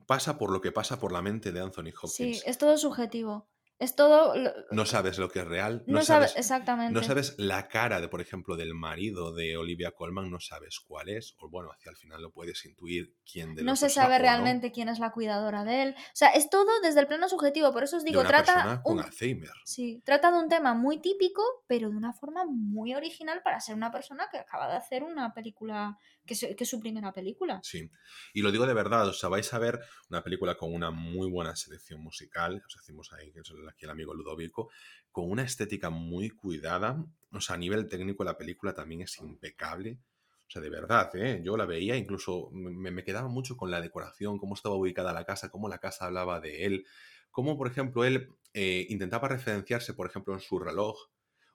pasa 0.05 0.38
por 0.38 0.51
lo 0.51 0.59
que 0.62 0.71
pasa 0.71 0.99
por 0.99 1.12
la 1.13 1.21
mente 1.21 1.51
de 1.51 1.62
Anthony 1.62 1.93
Hopkins. 2.01 2.13
Sí, 2.13 2.41
es 2.45 2.57
todo 2.57 2.77
subjetivo. 2.77 3.49
Es 3.84 3.96
todo. 3.96 4.34
No 4.72 4.86
sabes 4.86 5.17
lo 5.17 5.30
que 5.30 5.39
es 5.39 5.46
real. 5.46 5.84
No, 5.88 6.04
sabes, 6.04 6.36
exactamente. 6.38 6.93
No 6.93 7.04
sabes 7.04 7.36
la 7.38 7.67
cara 7.67 8.00
de, 8.00 8.08
por 8.08 8.22
ejemplo, 8.22 8.56
del 8.56 8.74
marido 8.74 9.34
de 9.34 9.58
Olivia 9.58 9.91
Colman, 9.91 10.32
no 10.32 10.39
sabes 10.39 10.80
cuál 10.80 11.10
es. 11.10 11.36
O 11.39 11.50
bueno, 11.50 11.69
hacia 11.69 11.89
el 11.89 11.98
final 11.98 12.22
lo 12.22 12.32
puedes 12.32 12.63
intuir 12.63 13.13
quién 13.30 13.56
de 13.56 13.63
No 13.63 13.76
se 13.76 13.89
sabe 13.89 14.19
realmente 14.19 14.72
quién 14.72 14.88
es 14.88 15.00
la 15.00 15.12
cuidadora 15.12 15.65
de 15.65 15.84
él. 15.84 15.96
O 15.98 16.15
sea, 16.15 16.30
es 16.30 16.50
todo 16.50 16.72
desde 16.82 17.02
el 17.02 17.08
plano 17.08 17.28
subjetivo. 17.28 17.74
Por 17.74 17.84
eso 17.84 17.98
os 17.98 18.06
digo, 18.06 18.22
de 18.22 18.30
trata. 18.30 18.82
Con 18.84 19.02
Alzheimer. 19.02 19.52
Sí, 19.65 20.02
trata 20.06 20.32
de 20.32 20.38
un 20.38 20.48
tema 20.48 20.74
muy 20.74 21.02
típico, 21.02 21.43
pero 21.67 21.89
de 21.89 21.98
una 21.98 22.13
forma 22.13 22.46
muy 22.46 22.96
original 22.96 23.41
para 23.43 23.60
ser 23.60 23.76
una 23.76 23.91
persona 23.91 24.30
que 24.32 24.38
acaba 24.38 24.69
de 24.69 24.78
hacer 24.78 25.04
una 25.04 25.34
película 25.34 25.98
que 26.25 26.33
es, 26.33 26.69
su 26.69 26.79
primera 26.79 27.12
película. 27.12 27.59
Sí, 27.63 27.89
y 28.33 28.41
lo 28.41 28.51
digo 28.51 28.65
de 28.65 28.73
verdad, 28.73 29.07
o 29.07 29.13
sea, 29.13 29.29
vais 29.29 29.53
a 29.53 29.59
ver 29.59 29.81
una 30.09 30.23
película 30.23 30.55
con 30.55 30.73
una 30.73 30.91
muy 30.91 31.29
buena 31.29 31.55
selección 31.55 32.01
musical, 32.01 32.63
os 32.65 32.75
decimos 32.75 33.12
ahí 33.13 33.31
que 33.31 33.39
es 33.39 33.51
aquí 33.69 33.86
el 33.86 33.91
amigo 33.91 34.13
Ludovico, 34.13 34.69
con 35.12 35.29
una 35.29 35.43
estética 35.43 35.89
muy 35.89 36.29
cuidada, 36.29 37.03
o 37.31 37.41
sea, 37.41 37.55
a 37.55 37.59
nivel 37.59 37.88
técnico 37.88 38.23
la 38.23 38.38
película 38.38 38.73
también 38.73 39.01
es 39.01 39.19
impecable. 39.19 39.99
O 40.45 40.51
sea, 40.53 40.62
de 40.62 40.69
verdad, 40.69 41.09
¿eh? 41.15 41.41
yo 41.43 41.57
la 41.57 41.65
veía, 41.65 41.95
incluso 41.95 42.49
me, 42.51 42.91
me 42.91 43.03
quedaba 43.03 43.27
mucho 43.27 43.57
con 43.57 43.71
la 43.71 43.81
decoración, 43.81 44.38
cómo 44.38 44.53
estaba 44.53 44.75
ubicada 44.75 45.12
la 45.12 45.25
casa, 45.25 45.49
cómo 45.49 45.67
la 45.67 45.79
casa 45.79 46.05
hablaba 46.05 46.39
de 46.41 46.65
él, 46.65 46.86
cómo, 47.31 47.57
por 47.57 47.67
ejemplo, 47.67 48.05
él 48.05 48.29
eh, 48.53 48.86
intentaba 48.89 49.27
referenciarse, 49.27 49.93
por 49.93 50.07
ejemplo, 50.07 50.33
en 50.33 50.39
su 50.39 50.59
reloj 50.59 50.95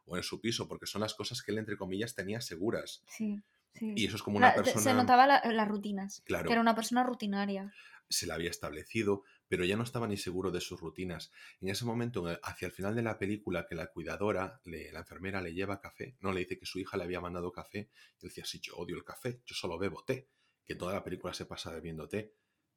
o 0.06 0.16
en 0.16 0.22
su 0.24 0.40
piso, 0.40 0.66
porque 0.66 0.86
son 0.86 1.02
las 1.02 1.14
cosas 1.14 1.42
que 1.42 1.52
él, 1.52 1.58
entre 1.58 1.76
comillas, 1.76 2.14
tenía 2.14 2.40
seguras. 2.40 3.04
Sí. 3.06 3.40
Y 3.74 4.06
eso 4.06 4.16
es 4.16 4.22
como 4.22 4.38
una 4.38 4.54
persona... 4.54 4.82
Se 4.82 4.94
notaba 4.94 5.26
las 5.26 5.68
rutinas. 5.68 6.22
Claro. 6.24 6.46
Que 6.46 6.52
era 6.52 6.60
una 6.60 6.74
persona 6.74 7.02
rutinaria. 7.04 7.72
Se 8.08 8.26
la 8.26 8.34
había 8.34 8.50
establecido, 8.50 9.22
pero 9.48 9.64
ya 9.64 9.76
no 9.76 9.82
estaba 9.82 10.06
ni 10.06 10.16
seguro 10.16 10.50
de 10.50 10.60
sus 10.60 10.80
rutinas. 10.80 11.30
En 11.60 11.68
ese 11.68 11.84
momento, 11.84 12.24
hacia 12.42 12.66
el 12.66 12.72
final 12.72 12.94
de 12.94 13.02
la 13.02 13.18
película, 13.18 13.66
que 13.66 13.74
la 13.74 13.88
cuidadora, 13.88 14.60
la 14.64 14.98
enfermera, 14.98 15.40
le 15.40 15.54
lleva 15.54 15.80
café, 15.80 16.16
no 16.20 16.32
le 16.32 16.40
dice 16.40 16.58
que 16.58 16.66
su 16.66 16.78
hija 16.78 16.96
le 16.96 17.04
había 17.04 17.20
mandado 17.20 17.52
café, 17.52 17.90
y 18.20 18.26
decía, 18.26 18.44
sí, 18.44 18.60
yo 18.60 18.76
odio 18.76 18.96
el 18.96 19.04
café, 19.04 19.42
yo 19.44 19.54
solo 19.54 19.78
bebo 19.78 20.04
té, 20.04 20.28
que 20.64 20.74
toda 20.74 20.94
la 20.94 21.04
película 21.04 21.34
se 21.34 21.46
pasa 21.46 21.70
bebiendo 21.70 22.08
té. 22.08 22.34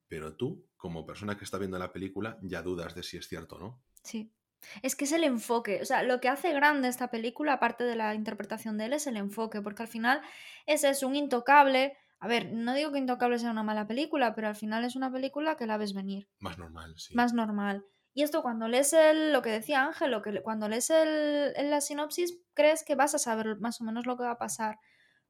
Pero 0.08 0.36
tú, 0.36 0.68
como 0.76 1.06
persona 1.06 1.38
que 1.38 1.46
está 1.46 1.58
viendo 1.58 1.80
la 1.80 1.94
película, 1.94 2.38
ya 2.42 2.62
dudas 2.62 2.94
de 2.94 3.04
si 3.04 3.16
es 3.16 3.30
cierto 3.30 3.56
o 3.56 3.60
no. 3.60 3.84
Sí. 4.04 4.34
Es 4.82 4.96
que 4.96 5.06
es 5.06 5.12
el 5.12 5.24
enfoque, 5.24 5.80
o 5.82 5.86
sea, 5.86 6.04
lo 6.04 6.22
que 6.22 6.30
hace 6.30 6.54
grande 6.54 6.88
esta 6.88 7.10
película, 7.10 7.54
aparte 7.54 7.84
de 7.84 7.96
la 7.96 8.14
interpretación 8.16 8.78
de 8.78 8.86
él, 8.86 8.94
es 8.94 9.08
el 9.08 9.18
enfoque, 9.18 9.62
porque 9.62 9.84
al 9.84 9.90
final 9.90 10.22
ese 10.66 10.90
es 10.90 11.04
un 11.04 11.16
intocable. 11.16 11.98
A 12.20 12.28
ver, 12.28 12.52
no 12.54 12.76
digo 12.76 12.92
que 12.92 13.00
Intocable 13.00 13.40
sea 13.40 13.50
una 13.50 13.64
mala 13.64 13.88
película, 13.88 14.36
pero 14.36 14.48
al 14.48 14.56
final 14.56 14.86
es 14.86 14.96
una 14.96 15.12
película 15.12 15.58
que 15.58 15.66
la 15.66 15.78
ves 15.78 15.94
venir. 15.94 16.30
Más 16.40 16.58
normal, 16.60 16.94
sí. 16.96 17.16
Más 17.16 17.34
normal. 17.34 17.84
Y 18.14 18.24
esto 18.24 18.42
cuando 18.44 18.68
lees 18.68 18.94
el, 18.94 19.32
lo 19.32 19.42
que 19.42 19.50
decía 19.50 19.84
Ángel, 19.84 20.12
lo 20.12 20.22
que, 20.22 20.42
cuando 20.42 20.68
lees 20.68 20.90
el, 20.90 21.54
la 21.70 21.82
sinopsis, 21.82 22.40
crees 22.54 22.84
que 22.84 22.96
vas 22.96 23.16
a 23.16 23.20
saber 23.20 23.60
más 23.60 23.82
o 23.82 23.86
menos 23.86 24.06
lo 24.06 24.18
que 24.18 24.24
va 24.24 24.32
a 24.32 24.38
pasar. 24.38 24.78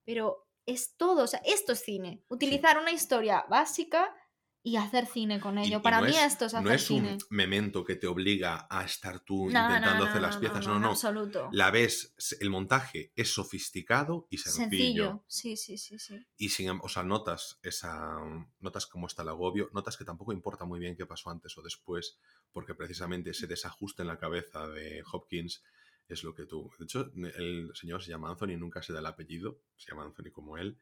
Pero 0.03 0.47
es 0.65 0.95
todo, 0.97 1.23
o 1.23 1.27
sea, 1.27 1.41
esto 1.45 1.73
es 1.73 1.79
cine. 1.79 2.23
Utilizar 2.27 2.79
una 2.79 2.91
historia 2.91 3.45
básica 3.49 4.13
y 4.63 4.75
hacer 4.75 5.07
cine 5.07 5.39
con 5.39 5.57
ello. 5.57 5.81
Para 5.81 6.01
mí 6.01 6.15
esto 6.15 6.45
es 6.45 6.53
hacer 6.53 6.67
No 6.67 6.73
es 6.73 6.89
un 6.91 7.17
memento 7.29 7.83
que 7.83 7.95
te 7.95 8.07
obliga 8.07 8.67
a 8.69 8.83
estar 8.83 9.19
tú 9.19 9.47
intentando 9.47 10.05
hacer 10.05 10.21
las 10.21 10.37
piezas, 10.37 10.67
no, 10.67 10.79
no. 10.79 10.89
absoluto. 10.89 11.49
La 11.51 11.71
ves, 11.71 12.13
el 12.39 12.49
montaje 12.49 13.11
es 13.15 13.33
sofisticado 13.33 14.27
y 14.29 14.37
sencillo. 14.37 14.63
Sencillo, 14.69 15.23
sí, 15.27 15.57
sí, 15.57 15.77
sí, 15.77 15.97
sí. 15.97 16.25
Y 16.37 16.49
sin, 16.49 16.69
em, 16.69 16.79
o 16.81 16.89
sea, 16.89 17.03
notas 17.03 17.59
esa, 17.63 18.19
notas 18.59 18.85
cómo 18.85 19.07
está 19.07 19.23
el 19.23 19.29
agobio, 19.29 19.69
notas 19.73 19.97
que 19.97 20.05
tampoco 20.05 20.31
importa 20.31 20.65
muy 20.65 20.79
bien 20.79 20.95
qué 20.95 21.05
pasó 21.05 21.31
antes 21.31 21.57
o 21.57 21.61
después, 21.61 22.19
porque 22.51 22.75
precisamente 22.75 23.31
ese 23.31 23.47
desajuste 23.47 24.03
en 24.03 24.09
la 24.09 24.19
cabeza 24.19 24.67
de 24.67 25.03
Hopkins 25.11 25.63
es 26.07 26.23
lo 26.23 26.33
que 26.33 26.45
tú... 26.45 26.71
De 26.77 26.85
hecho, 26.85 27.11
el 27.15 27.71
señor 27.73 28.03
se 28.03 28.11
llama 28.11 28.29
Anthony, 28.29 28.57
nunca 28.57 28.81
se 28.81 28.93
da 28.93 28.99
el 28.99 29.05
apellido, 29.05 29.61
se 29.75 29.91
llama 29.91 30.03
Anthony 30.03 30.31
como 30.31 30.57
él, 30.57 30.77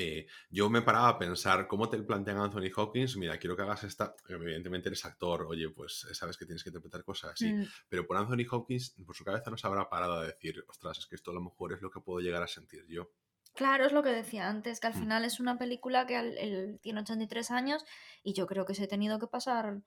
eh, 0.00 0.28
yo 0.48 0.70
me 0.70 0.82
paraba 0.82 1.08
a 1.08 1.18
pensar 1.18 1.66
cómo 1.66 1.88
te 1.88 1.98
plantean 1.98 2.38
Anthony 2.38 2.70
Hawkins, 2.76 3.16
mira, 3.16 3.36
quiero 3.36 3.56
que 3.56 3.62
hagas 3.62 3.82
esta, 3.82 4.14
evidentemente 4.28 4.88
eres 4.88 5.04
actor, 5.04 5.46
oye, 5.48 5.70
pues 5.70 6.06
eh, 6.08 6.14
sabes 6.14 6.36
que 6.36 6.44
tienes 6.44 6.62
que 6.62 6.68
interpretar 6.68 7.02
cosas 7.02 7.32
así, 7.32 7.52
mm. 7.52 7.66
pero 7.88 8.06
por 8.06 8.16
Anthony 8.16 8.46
Hawkins, 8.48 8.94
por 9.04 9.16
su 9.16 9.24
cabeza 9.24 9.50
no 9.50 9.56
se 9.56 9.66
habrá 9.66 9.88
parado 9.88 10.20
a 10.20 10.26
decir, 10.26 10.64
ostras, 10.68 10.98
es 10.98 11.06
que 11.06 11.16
esto 11.16 11.32
a 11.32 11.34
lo 11.34 11.40
mejor 11.40 11.72
es 11.72 11.82
lo 11.82 11.90
que 11.90 11.98
puedo 11.98 12.20
llegar 12.20 12.44
a 12.44 12.46
sentir 12.46 12.86
yo. 12.86 13.10
Claro, 13.54 13.86
es 13.86 13.92
lo 13.92 14.04
que 14.04 14.10
decía 14.10 14.48
antes, 14.48 14.78
que 14.78 14.86
al 14.86 14.94
mm. 14.94 15.00
final 15.00 15.24
es 15.24 15.40
una 15.40 15.58
película 15.58 16.06
que 16.06 16.16
él 16.16 16.78
tiene 16.80 17.00
83 17.00 17.50
años 17.50 17.84
y 18.22 18.34
yo 18.34 18.46
creo 18.46 18.66
que 18.66 18.76
se 18.76 18.84
ha 18.84 18.88
tenido 18.88 19.18
que 19.18 19.26
pasar, 19.26 19.82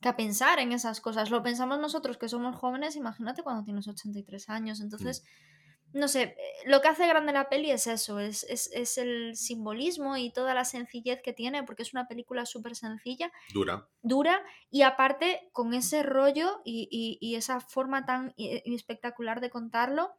que 0.00 0.08
a 0.08 0.16
pensar 0.16 0.58
en 0.58 0.72
esas 0.72 1.00
cosas. 1.00 1.30
Lo 1.30 1.42
pensamos 1.42 1.78
nosotros 1.78 2.18
que 2.18 2.28
somos 2.28 2.56
jóvenes, 2.56 2.96
imagínate 2.96 3.42
cuando 3.42 3.64
tienes 3.64 3.86
83 3.88 4.48
años. 4.48 4.80
Entonces, 4.80 5.22
mm 5.22 5.50
no 5.92 6.06
sé, 6.06 6.36
lo 6.66 6.80
que 6.80 6.88
hace 6.88 7.06
grande 7.06 7.32
la 7.32 7.48
peli 7.48 7.70
es 7.70 7.86
eso, 7.86 8.20
es, 8.20 8.44
es, 8.44 8.98
el 8.98 9.34
simbolismo 9.36 10.16
y 10.16 10.32
toda 10.32 10.54
la 10.54 10.64
sencillez 10.64 11.20
que 11.22 11.32
tiene, 11.32 11.64
porque 11.64 11.82
es 11.82 11.92
una 11.92 12.06
película 12.06 12.46
súper 12.46 12.76
sencilla. 12.76 13.32
Dura. 13.52 13.88
Dura, 14.02 14.40
y 14.70 14.82
aparte 14.82 15.48
con 15.52 15.74
ese 15.74 16.02
rollo 16.02 16.60
y, 16.64 17.34
esa 17.36 17.60
forma 17.60 18.06
tan 18.06 18.34
espectacular 18.36 19.40
de 19.40 19.50
contarlo, 19.50 20.12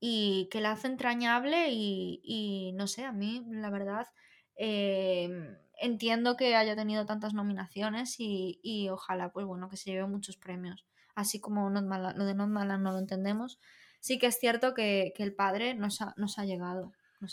y 0.00 0.48
que 0.52 0.60
la 0.60 0.72
hace 0.72 0.86
entrañable 0.86 1.70
y, 1.70 2.72
no 2.76 2.86
sé, 2.86 3.04
a 3.04 3.12
mí, 3.12 3.44
la 3.50 3.70
verdad, 3.70 4.06
em, 4.54 5.56
entiendo 5.78 6.36
que 6.36 6.56
haya 6.56 6.76
tenido 6.76 7.06
tantas 7.06 7.34
nominaciones 7.34 8.16
y, 8.18 8.88
ojalá, 8.90 9.32
pues 9.32 9.46
bueno, 9.46 9.68
que 9.68 9.76
se 9.76 9.90
lleve 9.90 10.06
muchos 10.06 10.36
premios. 10.36 10.84
Así 11.14 11.40
como 11.40 11.70
lo 11.70 12.24
de 12.24 12.34
Not 12.34 12.48
no 12.48 12.92
lo 12.92 12.98
entendemos 12.98 13.58
sí 14.00 14.18
que 14.18 14.26
es 14.26 14.38
cierto 14.38 14.74
que, 14.74 15.12
el 15.16 15.34
padre 15.34 15.74
nos 15.74 16.00
ha, 16.00 16.14
nos 16.16 16.38
ha 16.38 16.44
llegado. 16.44 16.92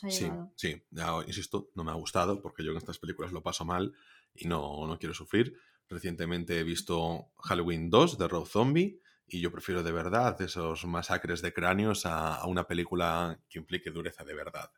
sí, 0.10 0.30
sí, 0.56 0.84
insisto, 1.28 1.70
no 1.76 1.84
me 1.84 1.92
ha 1.92 1.96
gustado 1.96 2.42
porque 2.42 2.64
yo 2.64 2.72
en 2.72 2.78
estas 2.78 3.00
películas 3.00 3.32
lo 3.32 3.44
paso 3.44 3.66
mal 3.66 3.94
y 4.34 4.48
no, 4.48 4.88
no 4.88 4.98
quiero 4.98 5.14
sufrir. 5.14 5.58
Recientemente 5.88 6.60
he 6.60 6.64
visto 6.64 7.32
Halloween 7.44 7.90
2 7.90 8.18
de 8.18 8.28
Rob 8.28 8.48
Zombie 8.48 9.00
y 9.28 9.40
yo 9.40 9.52
prefiero 9.52 9.84
de 9.84 9.92
verdad 9.92 10.40
esos 10.42 10.86
masacres 10.86 11.42
de 11.42 11.54
cráneos 11.54 12.06
a, 12.06 12.46
una 12.48 12.68
película 12.68 13.40
que 13.50 13.60
implique 13.60 13.92
dureza 13.92 14.24
de 14.24 14.34
verdad. 14.34 14.72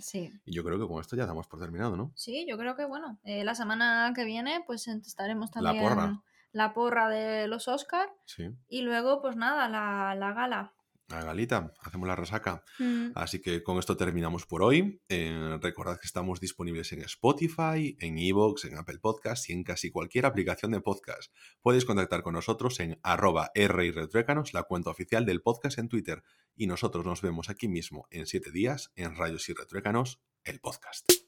Sí. 0.00 0.32
Y 0.44 0.54
yo 0.54 0.64
creo 0.64 0.78
que 0.78 0.86
con 0.86 1.00
esto 1.00 1.16
ya 1.16 1.26
damos 1.26 1.46
por 1.46 1.60
terminado, 1.60 1.96
¿no? 1.96 2.12
Sí, 2.14 2.46
yo 2.48 2.56
creo 2.56 2.76
que 2.76 2.84
bueno, 2.84 3.18
eh, 3.24 3.44
la 3.44 3.54
semana 3.54 4.12
que 4.14 4.24
viene 4.24 4.62
pues 4.66 4.88
estaremos 4.88 5.50
también... 5.50 5.76
La 5.76 5.82
porra. 5.82 6.22
La 6.52 6.72
porra 6.72 7.08
de 7.08 7.48
los 7.48 7.66
Oscar. 7.66 8.08
Sí. 8.26 8.48
Y 8.68 8.82
luego 8.82 9.20
pues 9.20 9.34
nada, 9.34 9.68
la, 9.68 10.14
la 10.14 10.32
gala. 10.32 10.72
A 11.10 11.22
Galita, 11.22 11.74
hacemos 11.80 12.08
la 12.08 12.16
resaca. 12.16 12.64
Mm. 12.78 13.08
Así 13.14 13.42
que 13.42 13.62
con 13.62 13.78
esto 13.78 13.96
terminamos 13.96 14.46
por 14.46 14.62
hoy. 14.62 15.02
Eh, 15.08 15.58
recordad 15.60 15.98
que 16.00 16.06
estamos 16.06 16.40
disponibles 16.40 16.92
en 16.92 17.02
Spotify, 17.02 17.96
en 18.00 18.18
Evox, 18.18 18.64
en 18.64 18.78
Apple 18.78 19.00
Podcasts 19.00 19.50
y 19.50 19.52
en 19.52 19.64
casi 19.64 19.90
cualquier 19.90 20.24
aplicación 20.24 20.72
de 20.72 20.80
podcast. 20.80 21.30
Podéis 21.60 21.84
contactar 21.84 22.22
con 22.22 22.32
nosotros 22.32 22.80
en 22.80 22.98
arroba 23.02 23.50
Retruécanos, 23.54 24.54
la 24.54 24.62
cuenta 24.62 24.90
oficial 24.90 25.26
del 25.26 25.42
podcast 25.42 25.78
en 25.78 25.88
Twitter. 25.88 26.22
Y 26.56 26.66
nosotros 26.66 27.04
nos 27.04 27.22
vemos 27.22 27.50
aquí 27.50 27.68
mismo 27.68 28.06
en 28.10 28.26
siete 28.26 28.50
días 28.50 28.92
en 28.96 29.16
Rayos 29.16 29.48
y 29.48 29.54
Retruécanos, 29.54 30.20
el 30.44 30.60
podcast. 30.60 31.23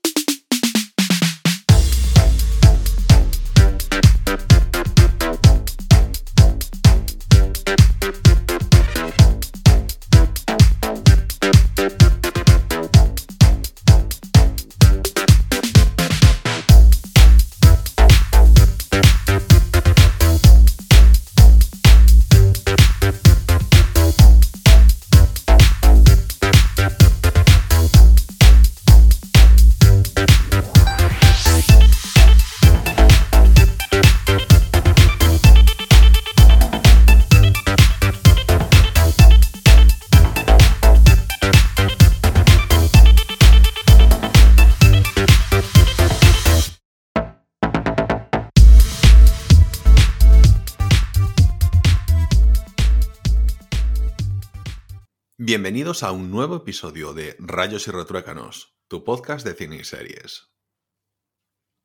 Bienvenidos 55.87 56.03
a 56.03 56.11
un 56.11 56.33
nuevo 56.33 56.57
episodio 56.57 57.15
de 57.15 57.37
Rayos 57.39 57.87
y 57.87 57.93
Retruécanos, 57.93 58.77
tu 58.89 59.05
podcast 59.05 59.47
de 59.47 59.55
cine 59.55 59.77
y 59.77 59.85
series. 59.85 60.51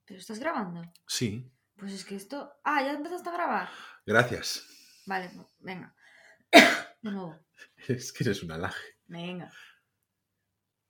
¿Pero 0.06 0.20
estás 0.20 0.40
grabando? 0.40 0.92
Sí. 1.06 1.54
Pues 1.78 1.94
es 1.94 2.04
que 2.04 2.16
esto... 2.16 2.52
Ah, 2.64 2.82
ya 2.82 2.94
empezaste 2.94 3.30
a 3.30 3.34
grabar. 3.34 3.70
Gracias. 4.04 4.66
Vale, 5.06 5.30
venga. 5.60 5.96
De 6.52 7.12
nuevo. 7.12 7.46
Es 7.88 8.12
que 8.12 8.24
eres 8.24 8.42
un 8.42 8.52
alaje. 8.52 8.84
Venga. 9.06 9.52